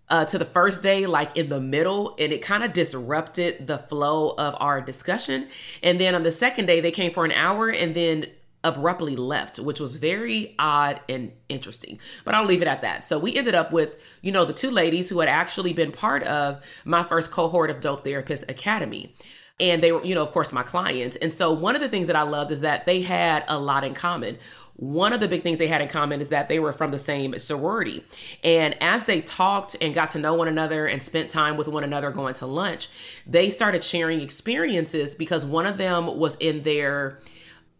uh, 0.08 0.24
to 0.26 0.38
the 0.38 0.44
first 0.44 0.82
day 0.82 1.06
like 1.06 1.36
in 1.36 1.48
the 1.48 1.60
middle 1.60 2.16
and 2.18 2.32
it 2.32 2.42
kind 2.42 2.64
of 2.64 2.72
disrupted 2.72 3.66
the 3.66 3.78
flow 3.78 4.30
of 4.30 4.54
our 4.60 4.80
discussion. 4.80 5.48
And 5.82 6.00
then 6.00 6.14
on 6.14 6.22
the 6.22 6.32
second 6.32 6.66
day, 6.66 6.80
they 6.80 6.90
came 6.90 7.12
for 7.12 7.24
an 7.24 7.32
hour 7.32 7.68
and 7.68 7.94
then 7.94 8.26
abruptly 8.64 9.16
left, 9.16 9.58
which 9.58 9.80
was 9.80 9.96
very 9.96 10.54
odd 10.58 11.00
and 11.08 11.32
interesting. 11.48 11.98
But 12.24 12.34
I'll 12.34 12.44
leave 12.44 12.62
it 12.62 12.68
at 12.68 12.82
that. 12.82 13.04
So 13.04 13.18
we 13.18 13.34
ended 13.34 13.54
up 13.54 13.72
with, 13.72 13.96
you 14.20 14.30
know, 14.30 14.44
the 14.44 14.52
two 14.52 14.70
ladies 14.70 15.08
who 15.08 15.20
had 15.20 15.28
actually 15.28 15.72
been 15.72 15.90
part 15.90 16.22
of 16.22 16.62
my 16.84 17.02
first 17.02 17.30
cohort 17.30 17.70
of 17.70 17.80
Dope 17.80 18.04
Therapist 18.04 18.44
Academy 18.48 19.14
and 19.62 19.80
they 19.80 19.92
were, 19.92 20.04
you 20.04 20.14
know, 20.14 20.22
of 20.22 20.32
course, 20.32 20.52
my 20.52 20.64
clients. 20.64 21.14
And 21.16 21.32
so 21.32 21.52
one 21.52 21.76
of 21.76 21.80
the 21.80 21.88
things 21.88 22.08
that 22.08 22.16
I 22.16 22.22
loved 22.22 22.50
is 22.50 22.62
that 22.62 22.84
they 22.84 23.02
had 23.02 23.44
a 23.46 23.58
lot 23.58 23.84
in 23.84 23.94
common. 23.94 24.38
One 24.74 25.12
of 25.12 25.20
the 25.20 25.28
big 25.28 25.44
things 25.44 25.60
they 25.60 25.68
had 25.68 25.80
in 25.80 25.86
common 25.86 26.20
is 26.20 26.30
that 26.30 26.48
they 26.48 26.58
were 26.58 26.72
from 26.72 26.90
the 26.90 26.98
same 26.98 27.38
sorority. 27.38 28.04
And 28.42 28.76
as 28.82 29.04
they 29.04 29.20
talked 29.20 29.76
and 29.80 29.94
got 29.94 30.10
to 30.10 30.18
know 30.18 30.34
one 30.34 30.48
another 30.48 30.86
and 30.86 31.00
spent 31.00 31.30
time 31.30 31.56
with 31.56 31.68
one 31.68 31.84
another 31.84 32.10
going 32.10 32.34
to 32.34 32.46
lunch, 32.46 32.88
they 33.24 33.50
started 33.50 33.84
sharing 33.84 34.20
experiences 34.20 35.14
because 35.14 35.44
one 35.44 35.66
of 35.66 35.78
them 35.78 36.18
was 36.18 36.34
in 36.36 36.64
their 36.64 37.20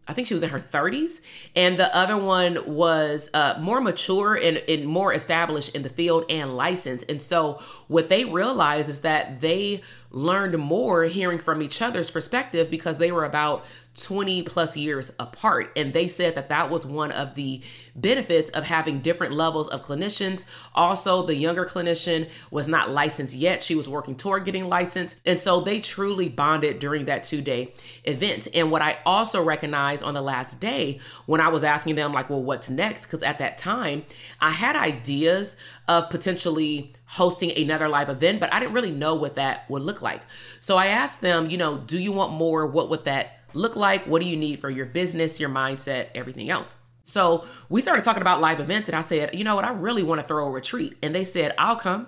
I 0.06 0.14
think 0.14 0.26
she 0.26 0.35
was 0.35 0.42
in 0.42 0.50
her 0.50 0.59
30s, 0.59 1.21
and 1.54 1.78
the 1.78 1.94
other 1.97 2.16
one 2.16 2.75
was 2.75 3.30
uh, 3.32 3.54
more 3.61 3.80
mature 3.80 4.35
and, 4.35 4.56
and 4.56 4.85
more 4.85 5.14
established 5.14 5.76
in 5.76 5.85
the 5.85 5.88
field 5.88 6.25
and 6.28 6.56
licensed. 6.56 7.09
And 7.09 7.23
so, 7.23 7.61
what 7.87 8.09
they 8.09 8.25
realized 8.25 8.88
is 8.88 9.02
that 9.02 9.40
they 9.40 9.80
learned 10.11 10.59
more 10.59 11.04
hearing 11.04 11.38
from 11.38 11.62
each 11.62 11.80
other's 11.80 12.11
perspective 12.11 12.68
because 12.68 12.99
they 12.99 13.12
were 13.12 13.25
about 13.25 13.64
20 14.00 14.42
plus 14.42 14.76
years 14.76 15.12
apart. 15.18 15.70
And 15.76 15.92
they 15.92 16.08
said 16.08 16.34
that 16.34 16.49
that 16.49 16.70
was 16.70 16.87
one 16.87 17.12
of 17.12 17.34
the 17.34 17.61
benefits 17.94 18.49
of 18.50 18.64
having 18.64 19.00
different 19.00 19.34
levels 19.34 19.68
of 19.68 19.84
clinicians. 19.84 20.44
Also, 20.75 21.26
the 21.26 21.34
younger 21.34 21.66
clinician 21.66 22.28
was 22.50 22.66
not 22.66 22.90
licensed 22.90 23.34
yet. 23.34 23.62
She 23.62 23.75
was 23.75 23.88
working 23.88 24.16
toward 24.16 24.46
getting 24.46 24.68
licensed. 24.68 25.16
And 25.26 25.38
so 25.38 25.61
they 25.61 25.80
truly 25.80 26.28
bonded 26.28 26.78
during 26.78 27.04
that 27.04 27.25
two 27.25 27.42
day 27.42 27.75
event. 28.04 28.49
And 28.54 28.70
what 28.70 28.82
I 28.82 28.99
also 29.04 29.42
recognized 29.42 30.02
on 30.02 30.14
the 30.14 30.22
last 30.22 30.58
day 30.58 31.00
when 31.26 31.40
I 31.40 31.49
was 31.49 31.64
asking 31.64 31.96
them, 31.96 32.12
like, 32.12 32.30
well, 32.30 32.42
what's 32.42 32.70
next? 32.70 33.06
Because 33.06 33.22
at 33.22 33.38
that 33.38 33.58
time, 33.58 34.04
I 34.40 34.50
had 34.50 34.75
ideas 34.75 35.56
of 35.87 36.08
potentially 36.08 36.94
hosting 37.04 37.50
another 37.50 37.88
live 37.90 38.08
event, 38.08 38.40
but 38.40 38.52
I 38.54 38.58
didn't 38.58 38.72
really 38.72 38.90
know 38.90 39.14
what 39.14 39.34
that 39.34 39.68
would 39.68 39.82
look 39.82 40.00
like. 40.00 40.22
So 40.61 40.78
I 40.78 40.87
asked 40.87 41.20
them, 41.20 41.50
you 41.50 41.58
know, 41.58 41.76
do 41.76 41.99
you 41.99 42.11
want 42.11 42.32
more? 42.32 42.66
What 42.66 42.88
would 42.88 43.04
that 43.04 43.41
look 43.54 43.76
like? 43.76 44.06
What 44.06 44.23
do 44.23 44.28
you 44.28 44.37
need 44.37 44.61
for 44.61 44.71
your 44.71 44.87
business, 44.87 45.40
your 45.40 45.50
mindset, 45.50 46.09
everything 46.14 46.50
else? 46.50 46.75
So 47.04 47.44
we 47.68 47.80
started 47.80 48.04
talking 48.04 48.23
about 48.23 48.40
live 48.40 48.61
events, 48.61 48.88
and 48.88 48.97
I 48.97 49.02
said, 49.02 49.37
you 49.37 49.44
know 49.44 49.56
what, 49.56 49.64
I 49.64 49.73
really 49.73 50.02
want 50.02 50.21
to 50.21 50.26
throw 50.26 50.47
a 50.47 50.50
retreat. 50.50 50.97
And 51.02 51.14
they 51.14 51.25
said, 51.25 51.54
I'll 51.59 51.76
come. 51.76 52.06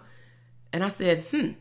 And 0.73 0.85
I 0.85 0.89
said, 0.89 1.25
hmm. 1.31 1.53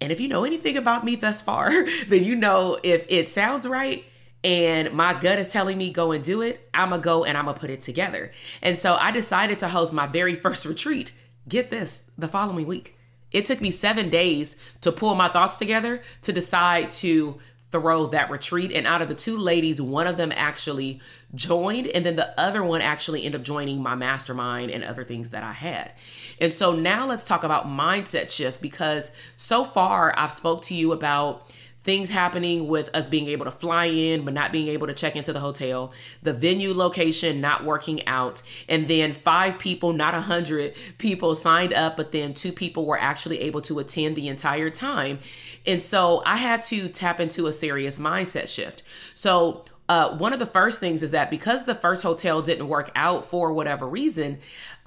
And 0.00 0.12
if 0.12 0.20
you 0.20 0.28
know 0.28 0.44
anything 0.44 0.76
about 0.76 1.04
me 1.04 1.16
thus 1.16 1.40
far, 1.40 1.70
then 2.08 2.24
you 2.24 2.36
know 2.36 2.78
if 2.82 3.04
it 3.08 3.28
sounds 3.28 3.66
right 3.66 4.04
and 4.44 4.92
my 4.92 5.18
gut 5.18 5.38
is 5.38 5.48
telling 5.48 5.78
me 5.78 5.90
go 5.90 6.12
and 6.12 6.22
do 6.22 6.42
it, 6.42 6.68
I'm 6.72 6.90
gonna 6.90 7.02
go 7.02 7.24
and 7.24 7.36
I'm 7.36 7.46
gonna 7.46 7.58
put 7.58 7.70
it 7.70 7.80
together. 7.80 8.30
And 8.62 8.78
so 8.78 8.94
I 8.94 9.10
decided 9.10 9.58
to 9.60 9.68
host 9.68 9.92
my 9.92 10.06
very 10.06 10.34
first 10.36 10.64
retreat. 10.66 11.12
Get 11.48 11.70
this, 11.70 12.02
the 12.18 12.28
following 12.28 12.66
week. 12.66 12.96
It 13.32 13.46
took 13.46 13.60
me 13.60 13.70
seven 13.70 14.08
days 14.08 14.56
to 14.82 14.92
pull 14.92 15.14
my 15.14 15.28
thoughts 15.28 15.56
together 15.56 16.02
to 16.22 16.32
decide 16.32 16.90
to 16.92 17.38
throw 17.80 18.06
that 18.08 18.30
retreat. 18.30 18.72
And 18.72 18.86
out 18.86 19.02
of 19.02 19.08
the 19.08 19.14
two 19.14 19.36
ladies, 19.36 19.80
one 19.80 20.06
of 20.06 20.16
them 20.16 20.32
actually 20.34 21.00
joined, 21.34 21.86
and 21.88 22.06
then 22.06 22.16
the 22.16 22.38
other 22.40 22.62
one 22.62 22.80
actually 22.80 23.24
ended 23.24 23.40
up 23.40 23.44
joining 23.44 23.82
my 23.82 23.94
mastermind 23.94 24.70
and 24.70 24.82
other 24.82 25.04
things 25.04 25.30
that 25.30 25.42
I 25.42 25.52
had. 25.52 25.92
And 26.40 26.52
so 26.52 26.72
now 26.74 27.06
let's 27.06 27.24
talk 27.24 27.44
about 27.44 27.66
mindset 27.66 28.30
shift 28.30 28.60
because 28.62 29.10
so 29.36 29.64
far 29.64 30.14
I've 30.16 30.32
spoke 30.32 30.62
to 30.62 30.74
you 30.74 30.92
about 30.92 31.50
things 31.86 32.10
happening 32.10 32.66
with 32.66 32.90
us 32.94 33.08
being 33.08 33.28
able 33.28 33.44
to 33.44 33.50
fly 33.50 33.86
in 33.86 34.24
but 34.24 34.34
not 34.34 34.52
being 34.52 34.68
able 34.68 34.86
to 34.88 34.92
check 34.92 35.14
into 35.14 35.32
the 35.32 35.40
hotel 35.40 35.92
the 36.22 36.32
venue 36.32 36.74
location 36.74 37.40
not 37.40 37.64
working 37.64 38.06
out 38.06 38.42
and 38.68 38.88
then 38.88 39.12
five 39.12 39.58
people 39.58 39.92
not 39.92 40.12
a 40.12 40.20
hundred 40.20 40.74
people 40.98 41.34
signed 41.34 41.72
up 41.72 41.96
but 41.96 42.10
then 42.12 42.34
two 42.34 42.52
people 42.52 42.84
were 42.84 42.98
actually 43.00 43.40
able 43.40 43.62
to 43.62 43.78
attend 43.78 44.16
the 44.16 44.28
entire 44.28 44.68
time. 44.68 45.18
And 45.64 45.80
so 45.80 46.22
i 46.26 46.36
had 46.36 46.62
to 46.64 46.88
tap 46.88 47.20
into 47.20 47.46
a 47.46 47.52
serious 47.52 47.98
mindset 47.98 48.48
shift. 48.48 48.82
So 49.14 49.64
uh, 49.88 50.16
one 50.16 50.32
of 50.32 50.40
the 50.40 50.46
first 50.46 50.80
things 50.80 51.02
is 51.02 51.12
that 51.12 51.30
because 51.30 51.64
the 51.64 51.74
first 51.74 52.02
hotel 52.02 52.42
didn't 52.42 52.66
work 52.66 52.90
out 52.96 53.24
for 53.24 53.52
whatever 53.52 53.86
reason, 53.86 54.38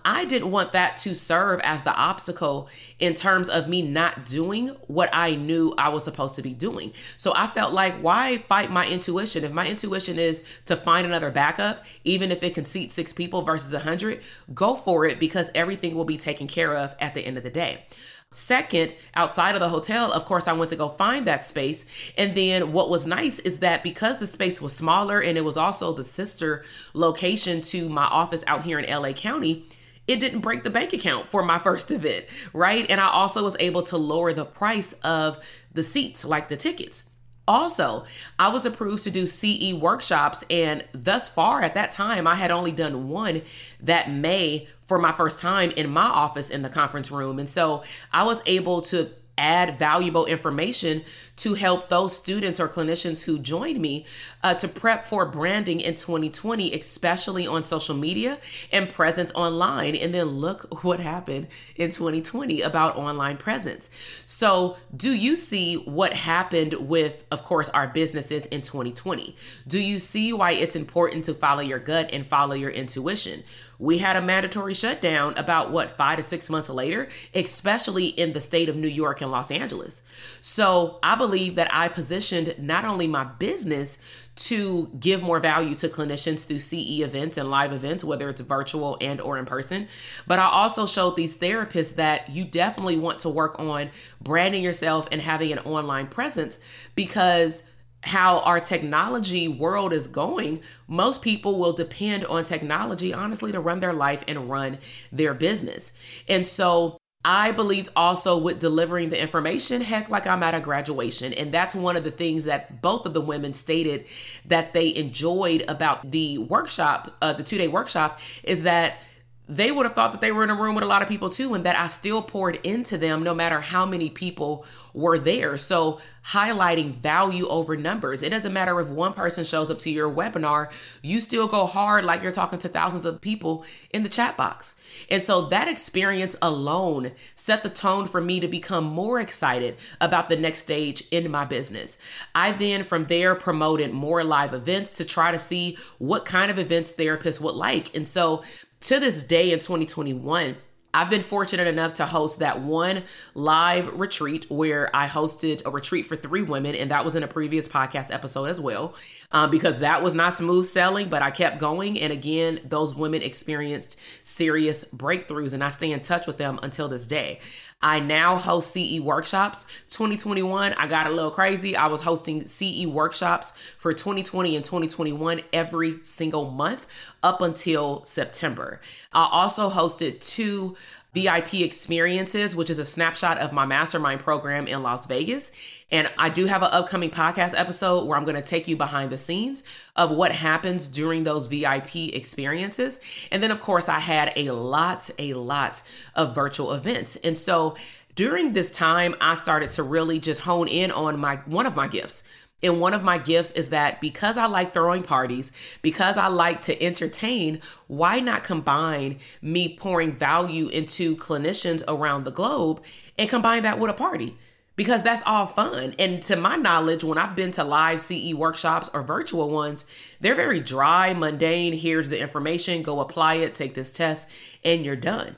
I 0.04 0.26
didn't 0.26 0.52
want 0.52 0.72
that 0.74 0.98
to 0.98 1.16
serve 1.16 1.60
as 1.62 1.84
the 1.84 1.94
obstacle 1.94 2.70
in 3.00 3.14
terms 3.14 3.50
of 3.50 3.68
me 3.68 3.82
not 3.82 4.26
doing 4.26 4.70
what 4.88 5.10
I 5.14 5.36
knew 5.36 5.74
I 5.78 5.90
was 5.90 6.04
supposed 6.04 6.36
to 6.36 6.42
be 6.42 6.54
doing. 6.54 6.94
So 7.18 7.34
I 7.36 7.48
felt 7.48 7.74
like, 7.74 8.00
why 8.02 8.38
fight 8.38 8.72
my 8.72 8.88
intuition? 8.88 9.44
If 9.44 9.52
my 9.52 9.68
intuition 9.68 10.20
is 10.20 10.44
to 10.66 10.76
find 10.76 11.06
another 11.06 11.32
backup, 11.32 11.86
even 12.04 12.32
if 12.32 12.44
it 12.44 12.56
can 12.56 12.66
seat 12.66 12.92
six 12.92 13.14
people 13.14 13.42
versus 13.42 13.74
a 13.74 13.78
100, 13.78 14.22
go 14.54 14.76
for 14.76 15.06
it 15.06 15.20
because 15.20 15.52
everything 15.56 15.96
will 15.96 16.06
be 16.06 16.18
taken 16.18 16.48
care 16.48 16.76
of 16.76 16.96
at 17.00 17.14
the 17.14 17.22
end 17.22 17.38
of 17.38 17.44
the 17.44 17.50
day. 17.50 17.84
Second, 18.32 18.94
outside 19.16 19.56
of 19.56 19.60
the 19.60 19.70
hotel, 19.70 20.12
of 20.12 20.24
course, 20.24 20.48
I 20.48 20.54
went 20.54 20.70
to 20.70 20.76
go 20.76 20.90
find 20.90 21.26
that 21.26 21.44
space. 21.44 21.88
And 22.16 22.36
then 22.36 22.72
what 22.72 22.88
was 22.88 23.08
nice 23.08 23.40
is 23.40 23.60
that 23.60 23.82
because 23.82 24.20
the 24.20 24.28
space 24.28 24.62
was 24.62 24.76
smaller 24.76 25.20
and 25.20 25.36
it 25.36 25.44
was 25.44 25.58
also 25.58 25.94
the 25.94 26.04
sister 26.04 26.64
location 26.94 27.62
to 27.62 27.90
my 27.90 28.06
office 28.06 28.44
out 28.46 28.66
here 28.66 28.78
in 28.78 28.88
LA 28.88 29.14
County, 29.14 29.66
it 30.10 30.20
didn't 30.20 30.40
break 30.40 30.64
the 30.64 30.72
bank 30.72 30.92
account 30.92 31.30
for 31.30 31.44
my 31.44 31.60
first 31.60 31.92
event, 31.92 32.26
right? 32.52 32.86
And 32.90 33.00
I 33.00 33.08
also 33.08 33.44
was 33.44 33.56
able 33.60 33.84
to 33.84 33.98
lower 33.98 34.34
the 34.34 34.44
price 34.44 34.94
of 35.04 35.40
the 35.72 35.84
seats, 35.84 36.26
like 36.26 36.50
the 36.50 36.58
tickets. 36.58 37.04
Also, 37.48 38.06
I 38.38 38.50
was 38.50 38.66
approved 38.66 39.04
to 39.04 39.12
do 39.12 39.26
CE 39.26 39.74
workshops, 39.74 40.44
and 40.50 40.84
thus 40.94 41.30
far 41.30 41.62
at 41.62 41.76
that 41.76 41.92
time, 41.92 42.28
I 42.28 42.36
had 42.36 42.52
only 42.52 42.72
done 42.72 43.10
one 43.10 43.42
that 43.82 44.12
May 44.12 44.68
for 44.86 45.00
my 45.00 45.12
first 45.12 45.40
time 45.40 45.72
in 45.72 45.90
my 45.90 46.06
office 46.06 46.50
in 46.50 46.64
the 46.64 46.70
conference 46.70 47.10
room. 47.12 47.40
And 47.40 47.50
so 47.50 47.84
I 48.12 48.24
was 48.24 48.42
able 48.46 48.82
to 48.84 49.10
add 49.40 49.80
valuable 49.80 50.26
information 50.26 51.04
to 51.38 51.54
help 51.54 51.88
those 51.88 52.16
students 52.16 52.60
or 52.60 52.68
clinicians 52.68 53.24
who 53.24 53.40
joined 53.40 53.80
me 53.80 54.06
uh, 54.44 54.54
to 54.54 54.68
prep 54.68 55.08
for 55.08 55.26
branding 55.26 55.80
in 55.80 55.96
2020, 55.96 56.74
especially 56.74 57.48
on 57.48 57.64
social 57.64 57.96
media 57.96 58.38
and 58.74 58.90
presence 58.90 59.32
online. 59.32 59.96
And 59.96 60.14
then 60.14 60.26
look 60.26 60.84
what 60.84 61.00
happened 61.00 61.48
in 61.78 61.92
2020 61.92 62.62
about 62.62 62.98
online 62.98 63.38
presence. 63.38 63.90
So, 64.26 64.76
do 64.96 65.12
you 65.12 65.38
see 65.38 65.76
what 65.76 66.12
happened 66.14 66.74
with, 66.74 67.24
of 67.32 67.44
course, 67.46 67.70
our 67.70 67.88
businesses 67.88 68.46
in 68.48 68.62
2020? 68.62 69.36
Do 69.66 69.80
you 69.80 70.00
see 70.00 70.34
why 70.34 70.52
it's 70.52 70.76
important 70.76 71.24
to 71.26 71.34
follow 71.34 71.62
your 71.62 71.80
gut 71.80 72.10
and 72.12 72.28
follow 72.28 72.54
your 72.54 72.72
intuition? 72.72 73.44
We 73.80 74.00
had 74.00 74.18
a 74.18 74.22
mandatory 74.22 74.74
shutdown 74.74 75.38
about 75.38 75.72
what, 75.72 75.96
five 75.96 76.18
to 76.18 76.24
six 76.24 76.50
months 76.50 76.70
later, 76.70 77.08
especially 77.34 78.08
in 78.08 78.34
the 78.34 78.42
state 78.42 78.68
of 78.68 78.76
New 78.76 78.90
York 78.90 79.22
and 79.22 79.32
Los 79.32 79.50
Angeles. 79.50 80.02
So 80.42 81.00
I 81.02 81.16
believe 81.16 81.56
that 81.56 81.74
I 81.74 81.88
positioned 81.88 82.56
not 82.60 82.84
only 82.84 83.08
my 83.08 83.24
business 83.24 83.98
to 84.36 84.90
give 85.00 85.22
more 85.22 85.40
value 85.40 85.76
to 85.76 85.90
clinicians 85.90 86.46
through 86.46 86.60
CE 86.60 87.02
events 87.02 87.38
and 87.38 87.50
live 87.50 87.74
events, 87.74 88.04
whether 88.04 88.30
it's 88.30 88.42
virtual 88.42 88.98
and 89.00 89.20
or 89.20 89.38
in 89.38 89.46
person. 89.46 89.88
But 90.28 90.40
I 90.40 90.46
also 90.46 90.86
showed 90.86 91.16
these 91.16 91.38
therapists 91.38 91.96
that 91.96 92.30
you 92.30 92.46
definitely 92.46 92.98
want 92.98 93.20
to 93.20 93.30
work 93.30 93.60
on 93.60 93.92
branding 94.22 94.64
yourself 94.64 95.08
and 95.12 95.22
having 95.22 95.52
an 95.52 95.60
online 95.60 96.08
presence 96.08 96.60
because 96.96 97.64
how 98.02 98.40
our 98.40 98.60
technology 98.60 99.48
world 99.48 99.92
is 99.92 100.08
going, 100.08 100.62
most 100.88 101.22
people 101.22 101.60
will 101.60 101.74
depend 101.74 102.26
on 102.26 102.44
technology, 102.44 103.14
honestly, 103.14 103.52
to 103.52 103.60
run 103.60 103.80
their 103.80 103.94
life 103.94 104.24
and 104.28 104.50
run 104.50 104.78
their 105.12 105.34
business. 105.34 105.92
And 106.28 106.48
so 106.48 106.98
I 107.26 107.52
believed 107.52 107.90
also 107.98 108.38
with 108.38 108.60
delivering 108.60 109.10
the 109.10 109.22
information, 109.22 109.82
heck, 109.82 110.10
like 110.10 110.26
I'm 110.26 110.42
at 110.42 110.56
a 110.56 110.62
graduation. 110.62 111.34
And 111.34 111.54
that's 111.54 111.76
one 111.76 111.98
of 111.98 112.06
the 112.06 112.12
things 112.12 112.46
that 112.46 112.82
both 112.82 113.06
of 113.06 113.14
the 113.14 113.20
women 113.22 113.52
stated 113.52 114.06
that 114.46 114.74
they 114.74 114.96
enjoyed 114.96 115.66
about 115.68 116.12
the 116.12 116.38
workshop, 116.38 117.18
uh, 117.22 117.34
the 117.34 117.44
two 117.44 117.58
day 117.58 117.68
workshop, 117.68 118.20
is 118.44 118.64
that 118.64 119.00
they 119.50 119.72
would 119.72 119.88
have 119.88 119.96
thought 119.96 120.12
that 120.12 120.22
they 120.22 120.32
were 120.32 120.44
in 120.44 120.52
a 120.52 120.56
room 120.56 120.76
with 120.76 120.84
a 120.84 120.88
lot 120.88 121.02
of 121.02 121.08
people 121.08 121.32
too, 121.32 121.56
and 121.56 121.66
that 121.66 121.76
I 121.76 121.88
still 121.88 122.22
poured 122.22 122.60
into 122.64 123.00
them 123.00 123.24
no 123.24 123.34
matter 123.34 123.60
how 123.60 123.84
many 123.84 124.12
people 124.12 124.64
were 124.94 125.18
there. 125.18 125.58
So, 125.58 126.00
highlighting 126.24 126.94
value 126.98 127.48
over 127.48 127.76
numbers. 127.76 128.22
It 128.22 128.30
doesn't 128.30 128.54
matter 128.54 128.80
if 128.80 128.90
one 128.90 129.14
person 129.14 129.44
shows 129.44 129.72
up 129.72 129.80
to 129.80 129.90
your 129.90 130.12
webinar, 130.12 130.70
you 131.02 131.20
still 131.22 131.48
go 131.48 131.66
hard 131.66 132.06
like 132.06 132.22
you're 132.22 132.32
talking 132.32 132.60
to 132.60 132.70
thousands 132.70 133.06
of 133.06 133.22
people 133.22 133.64
in 133.90 134.04
the 134.04 134.10
chat 134.10 134.38
box. 134.38 134.76
And 135.10 135.24
so, 135.24 135.48
that 135.48 135.68
experience 135.68 136.36
alone 136.44 137.14
set 137.36 137.64
the 137.64 137.70
tone 137.70 138.08
for 138.08 138.22
me 138.22 138.40
to 138.42 138.48
become 138.48 138.84
more 138.84 139.20
excited 139.20 139.78
about 140.00 140.30
the 140.30 140.38
next 140.38 140.60
stage 140.60 141.08
in 141.10 141.32
my 141.32 141.46
business. 141.46 141.98
I 142.36 142.52
then, 142.52 142.84
from 142.84 143.08
there, 143.08 143.34
promoted 143.34 143.94
more 143.94 144.24
live 144.24 144.54
events 144.54 144.96
to 144.98 145.06
try 145.06 145.32
to 145.32 145.40
see 145.40 145.76
what 145.98 146.24
kind 146.24 146.52
of 146.52 146.60
events 146.60 146.94
therapists 146.94 147.42
would 147.42 147.56
like. 147.56 147.96
And 147.96 148.08
so, 148.08 148.44
to 148.82 149.00
this 149.00 149.24
day 149.24 149.52
in 149.52 149.60
2021, 149.60 150.56
I've 150.94 151.10
been 151.10 151.22
fortunate 151.22 151.68
enough 151.68 151.96
to 151.96 152.06
host 152.06 152.40
that 152.40 152.62
one 152.62 153.04
live 153.36 154.00
retreat 154.00 154.50
where 154.50 154.94
I 154.96 155.08
hosted 155.08 155.64
a 155.66 155.70
retreat 155.70 156.08
for 156.08 156.16
three 156.16 156.42
women, 156.42 156.76
and 156.76 156.90
that 156.90 157.06
was 157.06 157.16
in 157.16 157.22
a 157.22 157.28
previous 157.28 157.68
podcast 157.68 158.12
episode 158.12 158.46
as 158.46 158.60
well, 158.60 158.96
um, 159.32 159.52
because 159.52 159.80
that 159.80 160.02
was 160.02 160.16
not 160.16 160.34
smooth 160.34 160.66
sailing, 160.66 161.10
but 161.10 161.22
I 161.22 161.32
kept 161.32 161.60
going. 161.60 162.00
And 162.00 162.12
again, 162.12 162.62
those 162.64 162.96
women 162.96 163.22
experienced 163.22 163.96
serious 164.24 164.86
breakthroughs, 164.86 165.54
and 165.54 165.64
I 165.64 165.70
stay 165.70 165.92
in 165.92 166.02
touch 166.02 166.26
with 166.26 166.38
them 166.38 166.60
until 166.64 166.88
this 166.88 167.06
day. 167.06 167.40
I 167.82 168.00
now 168.00 168.38
host 168.38 168.74
CE 168.74 169.00
workshops. 169.00 169.66
2021, 169.92 170.74
I 170.74 170.88
got 170.88 171.08
a 171.08 171.12
little 171.12 171.32
crazy. 171.32 171.78
I 171.78 171.88
was 171.88 172.02
hosting 172.02 172.46
CE 172.46 172.86
workshops 172.86 173.54
for 173.78 173.94
2020 173.94 174.56
and 174.58 174.66
2021 174.66 175.42
every 175.54 176.00
single 176.04 176.52
month 176.52 176.86
up 177.24 177.42
until 177.42 178.04
September. 178.04 178.82
I 179.14 179.30
also 179.32 179.70
hosted 179.70 180.20
two 180.20 180.76
VIP 181.14 181.56
experiences, 181.56 182.56
which 182.56 182.70
is 182.70 182.80
a 182.80 182.86
snapshot 182.86 183.38
of 183.38 183.54
my 183.54 183.66
mastermind 183.66 184.20
program 184.20 184.68
in 184.68 184.84
Las 184.84 185.06
Vegas. 185.06 185.52
And 185.92 186.12
I 186.18 186.30
do 186.30 186.46
have 186.46 186.62
an 186.62 186.70
upcoming 186.72 187.10
podcast 187.10 187.54
episode 187.58 188.06
where 188.06 188.18
I'm 188.18 188.24
going 188.24 188.36
to 188.36 188.42
take 188.42 188.68
you 188.68 188.78
behind 188.78 189.12
the 189.12 189.18
scenes 189.18 189.64
of 189.96 190.12
what 190.12 190.32
happens 190.32 190.88
during 190.88 191.24
those 191.24 191.48
VIP 191.48 191.96
experiences. 192.14 193.00
And 193.32 193.42
then, 193.42 193.50
of 193.50 193.60
course, 193.60 193.90
I 193.90 194.00
had 194.00 194.34
a 194.36 194.52
lot, 194.52 195.10
a 195.18 195.34
lot 195.34 195.82
of 196.16 196.36
virtual 196.36 196.74
events. 196.74 197.16
And 197.18 197.38
so 197.38 197.76
during 198.16 198.54
this 198.54 198.72
time, 198.72 199.16
I 199.20 199.36
started 199.36 199.72
to 199.72 199.84
really 199.84 200.20
just 200.20 200.42
hone 200.42 200.68
in 200.68 200.92
on 200.92 201.18
my 201.20 201.38
one 201.46 201.66
of 201.66 201.76
my 201.76 201.88
gifts. 201.88 202.24
And 202.62 202.82
one 202.82 202.94
of 202.94 203.04
my 203.04 203.18
gifts 203.18 203.52
is 203.52 203.70
that 203.70 204.02
because 204.02 204.38
I 204.38 204.46
like 204.46 204.74
throwing 204.74 205.04
parties, 205.04 205.54
because 205.82 206.18
I 206.18 206.28
like 206.28 206.64
to 206.64 206.84
entertain, 206.84 207.62
why 207.88 208.20
not 208.20 208.44
combine 208.44 209.20
me 209.42 209.78
pouring 209.78 210.12
value 210.12 210.68
into 210.68 211.16
clinicians 211.16 211.82
around 211.88 212.26
the 212.26 212.32
globe 212.32 212.84
and 213.18 213.30
combine 213.30 213.64
that 213.64 213.80
with 213.80 213.90
a 213.90 213.94
party? 213.94 214.38
Because 214.80 215.04
that's 215.04 215.22
all 215.26 215.46
fun. 215.46 215.94
And 216.00 216.24
to 216.24 216.38
my 216.38 216.56
knowledge, 216.56 217.04
when 217.04 217.18
I've 217.18 217.36
been 217.36 217.52
to 217.52 217.66
live 217.66 218.00
CE 218.00 218.34
workshops 218.34 218.90
or 218.94 219.04
virtual 219.04 219.50
ones, 219.50 219.86
they're 220.22 220.36
very 220.36 220.62
dry, 220.62 221.14
mundane. 221.14 221.74
Here's 221.74 222.08
the 222.08 222.18
information, 222.18 222.82
go 222.82 223.02
apply 223.02 223.34
it, 223.34 223.54
take 223.54 223.74
this 223.74 223.92
test, 223.92 224.30
and 224.64 224.86
you're 224.86 224.96
done. 224.96 225.36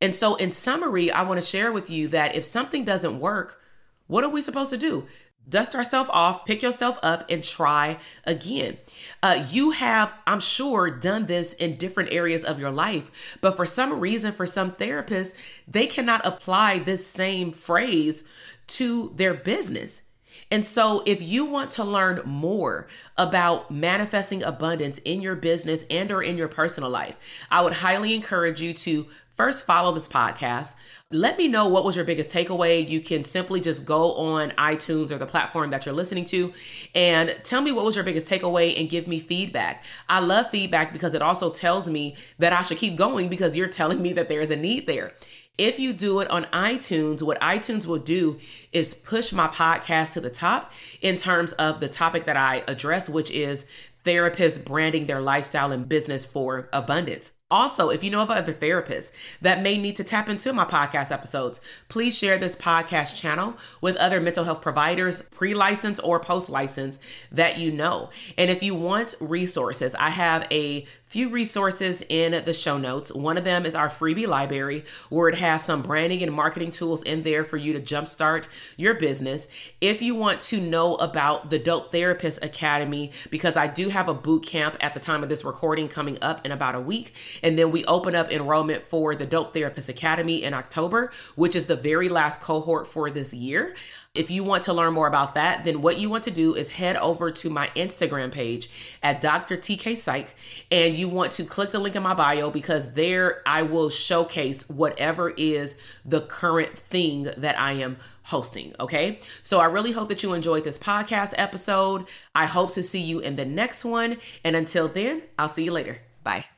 And 0.00 0.14
so, 0.14 0.36
in 0.36 0.52
summary, 0.52 1.10
I 1.10 1.20
want 1.24 1.38
to 1.38 1.46
share 1.46 1.70
with 1.70 1.90
you 1.90 2.08
that 2.08 2.34
if 2.34 2.46
something 2.46 2.86
doesn't 2.86 3.20
work, 3.20 3.60
what 4.06 4.24
are 4.24 4.30
we 4.30 4.40
supposed 4.40 4.70
to 4.70 4.78
do? 4.78 5.06
Dust 5.46 5.74
ourselves 5.74 6.08
off, 6.10 6.46
pick 6.46 6.62
yourself 6.62 6.98
up, 7.02 7.26
and 7.28 7.44
try 7.44 7.98
again. 8.24 8.78
Uh, 9.22 9.44
you 9.50 9.72
have, 9.72 10.14
I'm 10.26 10.40
sure, 10.40 10.90
done 10.90 11.26
this 11.26 11.52
in 11.52 11.76
different 11.76 12.10
areas 12.10 12.42
of 12.42 12.58
your 12.58 12.70
life, 12.70 13.10
but 13.42 13.54
for 13.54 13.66
some 13.66 14.00
reason, 14.00 14.32
for 14.32 14.46
some 14.46 14.72
therapists, 14.72 15.34
they 15.66 15.86
cannot 15.86 16.24
apply 16.24 16.78
this 16.78 17.06
same 17.06 17.52
phrase 17.52 18.24
to 18.68 19.12
their 19.16 19.34
business. 19.34 20.02
And 20.50 20.64
so, 20.64 21.02
if 21.04 21.20
you 21.20 21.44
want 21.44 21.70
to 21.72 21.84
learn 21.84 22.22
more 22.24 22.86
about 23.16 23.70
manifesting 23.70 24.42
abundance 24.42 24.98
in 24.98 25.20
your 25.20 25.34
business 25.34 25.84
and 25.90 26.10
or 26.10 26.22
in 26.22 26.38
your 26.38 26.48
personal 26.48 26.88
life, 26.88 27.16
I 27.50 27.60
would 27.60 27.74
highly 27.74 28.14
encourage 28.14 28.60
you 28.60 28.72
to 28.74 29.06
first 29.38 29.64
follow 29.66 29.92
this 29.94 30.08
podcast. 30.08 30.74
Let 31.10 31.38
me 31.38 31.48
know 31.48 31.68
what 31.68 31.84
was 31.84 31.96
your 31.96 32.04
biggest 32.04 32.34
takeaway. 32.34 32.86
You 32.86 33.00
can 33.00 33.24
simply 33.24 33.60
just 33.60 33.86
go 33.86 34.12
on 34.14 34.50
iTunes 34.58 35.10
or 35.10 35.16
the 35.16 35.26
platform 35.26 35.70
that 35.70 35.86
you're 35.86 35.94
listening 35.94 36.24
to 36.26 36.52
and 36.94 37.34
tell 37.44 37.62
me 37.62 37.70
what 37.70 37.84
was 37.84 37.94
your 37.94 38.04
biggest 38.04 38.26
takeaway 38.26 38.78
and 38.78 38.90
give 38.90 39.06
me 39.06 39.20
feedback. 39.20 39.84
I 40.08 40.18
love 40.18 40.50
feedback 40.50 40.92
because 40.92 41.14
it 41.14 41.22
also 41.22 41.50
tells 41.50 41.88
me 41.88 42.16
that 42.38 42.52
I 42.52 42.62
should 42.62 42.78
keep 42.78 42.96
going 42.96 43.28
because 43.28 43.56
you're 43.56 43.68
telling 43.68 44.02
me 44.02 44.12
that 44.14 44.28
there 44.28 44.40
is 44.40 44.50
a 44.50 44.56
need 44.56 44.86
there. 44.86 45.12
If 45.58 45.80
you 45.80 45.92
do 45.92 46.20
it 46.20 46.30
on 46.30 46.44
iTunes, 46.52 47.20
what 47.20 47.40
iTunes 47.40 47.84
will 47.84 47.98
do 47.98 48.38
is 48.72 48.94
push 48.94 49.32
my 49.32 49.48
podcast 49.48 50.12
to 50.12 50.20
the 50.20 50.30
top 50.30 50.72
in 51.00 51.16
terms 51.16 51.52
of 51.54 51.80
the 51.80 51.88
topic 51.88 52.26
that 52.26 52.36
I 52.36 52.62
address, 52.68 53.08
which 53.08 53.32
is 53.32 53.66
therapists 54.04 54.64
branding 54.64 55.06
their 55.06 55.20
lifestyle 55.20 55.72
and 55.72 55.88
business 55.88 56.24
for 56.24 56.68
abundance. 56.72 57.32
Also, 57.50 57.88
if 57.88 58.04
you 58.04 58.10
know 58.10 58.20
of 58.20 58.30
other 58.30 58.52
therapists 58.52 59.10
that 59.40 59.62
may 59.62 59.78
need 59.78 59.96
to 59.96 60.04
tap 60.04 60.28
into 60.28 60.52
my 60.52 60.66
podcast 60.66 61.10
episodes, 61.10 61.62
please 61.88 62.16
share 62.16 62.36
this 62.36 62.54
podcast 62.54 63.16
channel 63.16 63.56
with 63.80 63.96
other 63.96 64.20
mental 64.20 64.44
health 64.44 64.60
providers, 64.60 65.22
pre 65.22 65.54
licensed 65.54 66.00
or 66.04 66.20
post 66.20 66.50
licensed, 66.50 67.00
that 67.32 67.56
you 67.56 67.72
know. 67.72 68.10
And 68.36 68.50
if 68.50 68.62
you 68.62 68.74
want 68.74 69.14
resources, 69.18 69.94
I 69.94 70.10
have 70.10 70.46
a 70.50 70.86
few 71.08 71.30
resources 71.30 72.02
in 72.10 72.44
the 72.44 72.52
show 72.52 72.76
notes. 72.76 73.10
One 73.12 73.38
of 73.38 73.44
them 73.44 73.64
is 73.64 73.74
our 73.74 73.88
freebie 73.88 74.28
library, 74.28 74.84
where 75.08 75.28
it 75.30 75.36
has 75.36 75.64
some 75.64 75.82
branding 75.82 76.22
and 76.22 76.32
marketing 76.32 76.70
tools 76.70 77.02
in 77.02 77.22
there 77.22 77.44
for 77.44 77.56
you 77.56 77.72
to 77.72 77.80
jumpstart 77.80 78.46
your 78.76 78.94
business. 78.94 79.48
If 79.80 80.02
you 80.02 80.14
want 80.14 80.40
to 80.42 80.60
know 80.60 80.96
about 80.96 81.48
the 81.48 81.58
Dope 81.58 81.92
Therapist 81.92 82.44
Academy, 82.44 83.10
because 83.30 83.56
I 83.56 83.66
do 83.68 83.88
have 83.88 84.08
a 84.08 84.14
boot 84.14 84.44
camp 84.44 84.76
at 84.80 84.92
the 84.92 85.00
time 85.00 85.22
of 85.22 85.30
this 85.30 85.44
recording 85.44 85.88
coming 85.88 86.18
up 86.20 86.44
in 86.44 86.52
about 86.52 86.74
a 86.74 86.80
week. 86.80 87.14
And 87.42 87.58
then 87.58 87.70
we 87.70 87.84
open 87.84 88.14
up 88.14 88.30
enrollment 88.30 88.88
for 88.88 89.14
the 89.14 89.26
Dope 89.26 89.54
Therapist 89.54 89.88
Academy 89.88 90.42
in 90.42 90.54
October, 90.54 91.12
which 91.34 91.56
is 91.56 91.66
the 91.66 91.76
very 91.76 92.08
last 92.08 92.40
cohort 92.40 92.88
for 92.88 93.10
this 93.10 93.32
year. 93.32 93.74
If 94.14 94.30
you 94.30 94.42
want 94.42 94.64
to 94.64 94.72
learn 94.72 94.94
more 94.94 95.06
about 95.06 95.34
that, 95.34 95.64
then 95.64 95.80
what 95.82 95.98
you 95.98 96.10
want 96.10 96.24
to 96.24 96.30
do 96.30 96.54
is 96.54 96.70
head 96.70 96.96
over 96.96 97.30
to 97.30 97.50
my 97.50 97.70
Instagram 97.76 98.32
page 98.32 98.68
at 99.02 99.20
Dr. 99.20 99.56
TK 99.56 99.96
Psych 99.96 100.34
and 100.72 100.96
you 100.96 101.08
want 101.08 101.32
to 101.32 101.44
click 101.44 101.70
the 101.70 101.78
link 101.78 101.94
in 101.94 102.02
my 102.02 102.14
bio 102.14 102.50
because 102.50 102.94
there 102.94 103.42
I 103.46 103.62
will 103.62 103.90
showcase 103.90 104.68
whatever 104.68 105.30
is 105.30 105.76
the 106.04 106.22
current 106.22 106.76
thing 106.76 107.28
that 107.36 107.60
I 107.60 107.72
am 107.72 107.98
hosting. 108.24 108.74
Okay. 108.80 109.20
So 109.42 109.60
I 109.60 109.66
really 109.66 109.92
hope 109.92 110.08
that 110.08 110.22
you 110.22 110.32
enjoyed 110.32 110.64
this 110.64 110.78
podcast 110.78 111.34
episode. 111.36 112.06
I 112.34 112.46
hope 112.46 112.72
to 112.72 112.82
see 112.82 113.00
you 113.00 113.20
in 113.20 113.36
the 113.36 113.44
next 113.44 113.84
one. 113.84 114.18
And 114.42 114.56
until 114.56 114.88
then, 114.88 115.22
I'll 115.38 115.48
see 115.48 115.64
you 115.64 115.72
later. 115.72 115.98
Bye. 116.24 116.57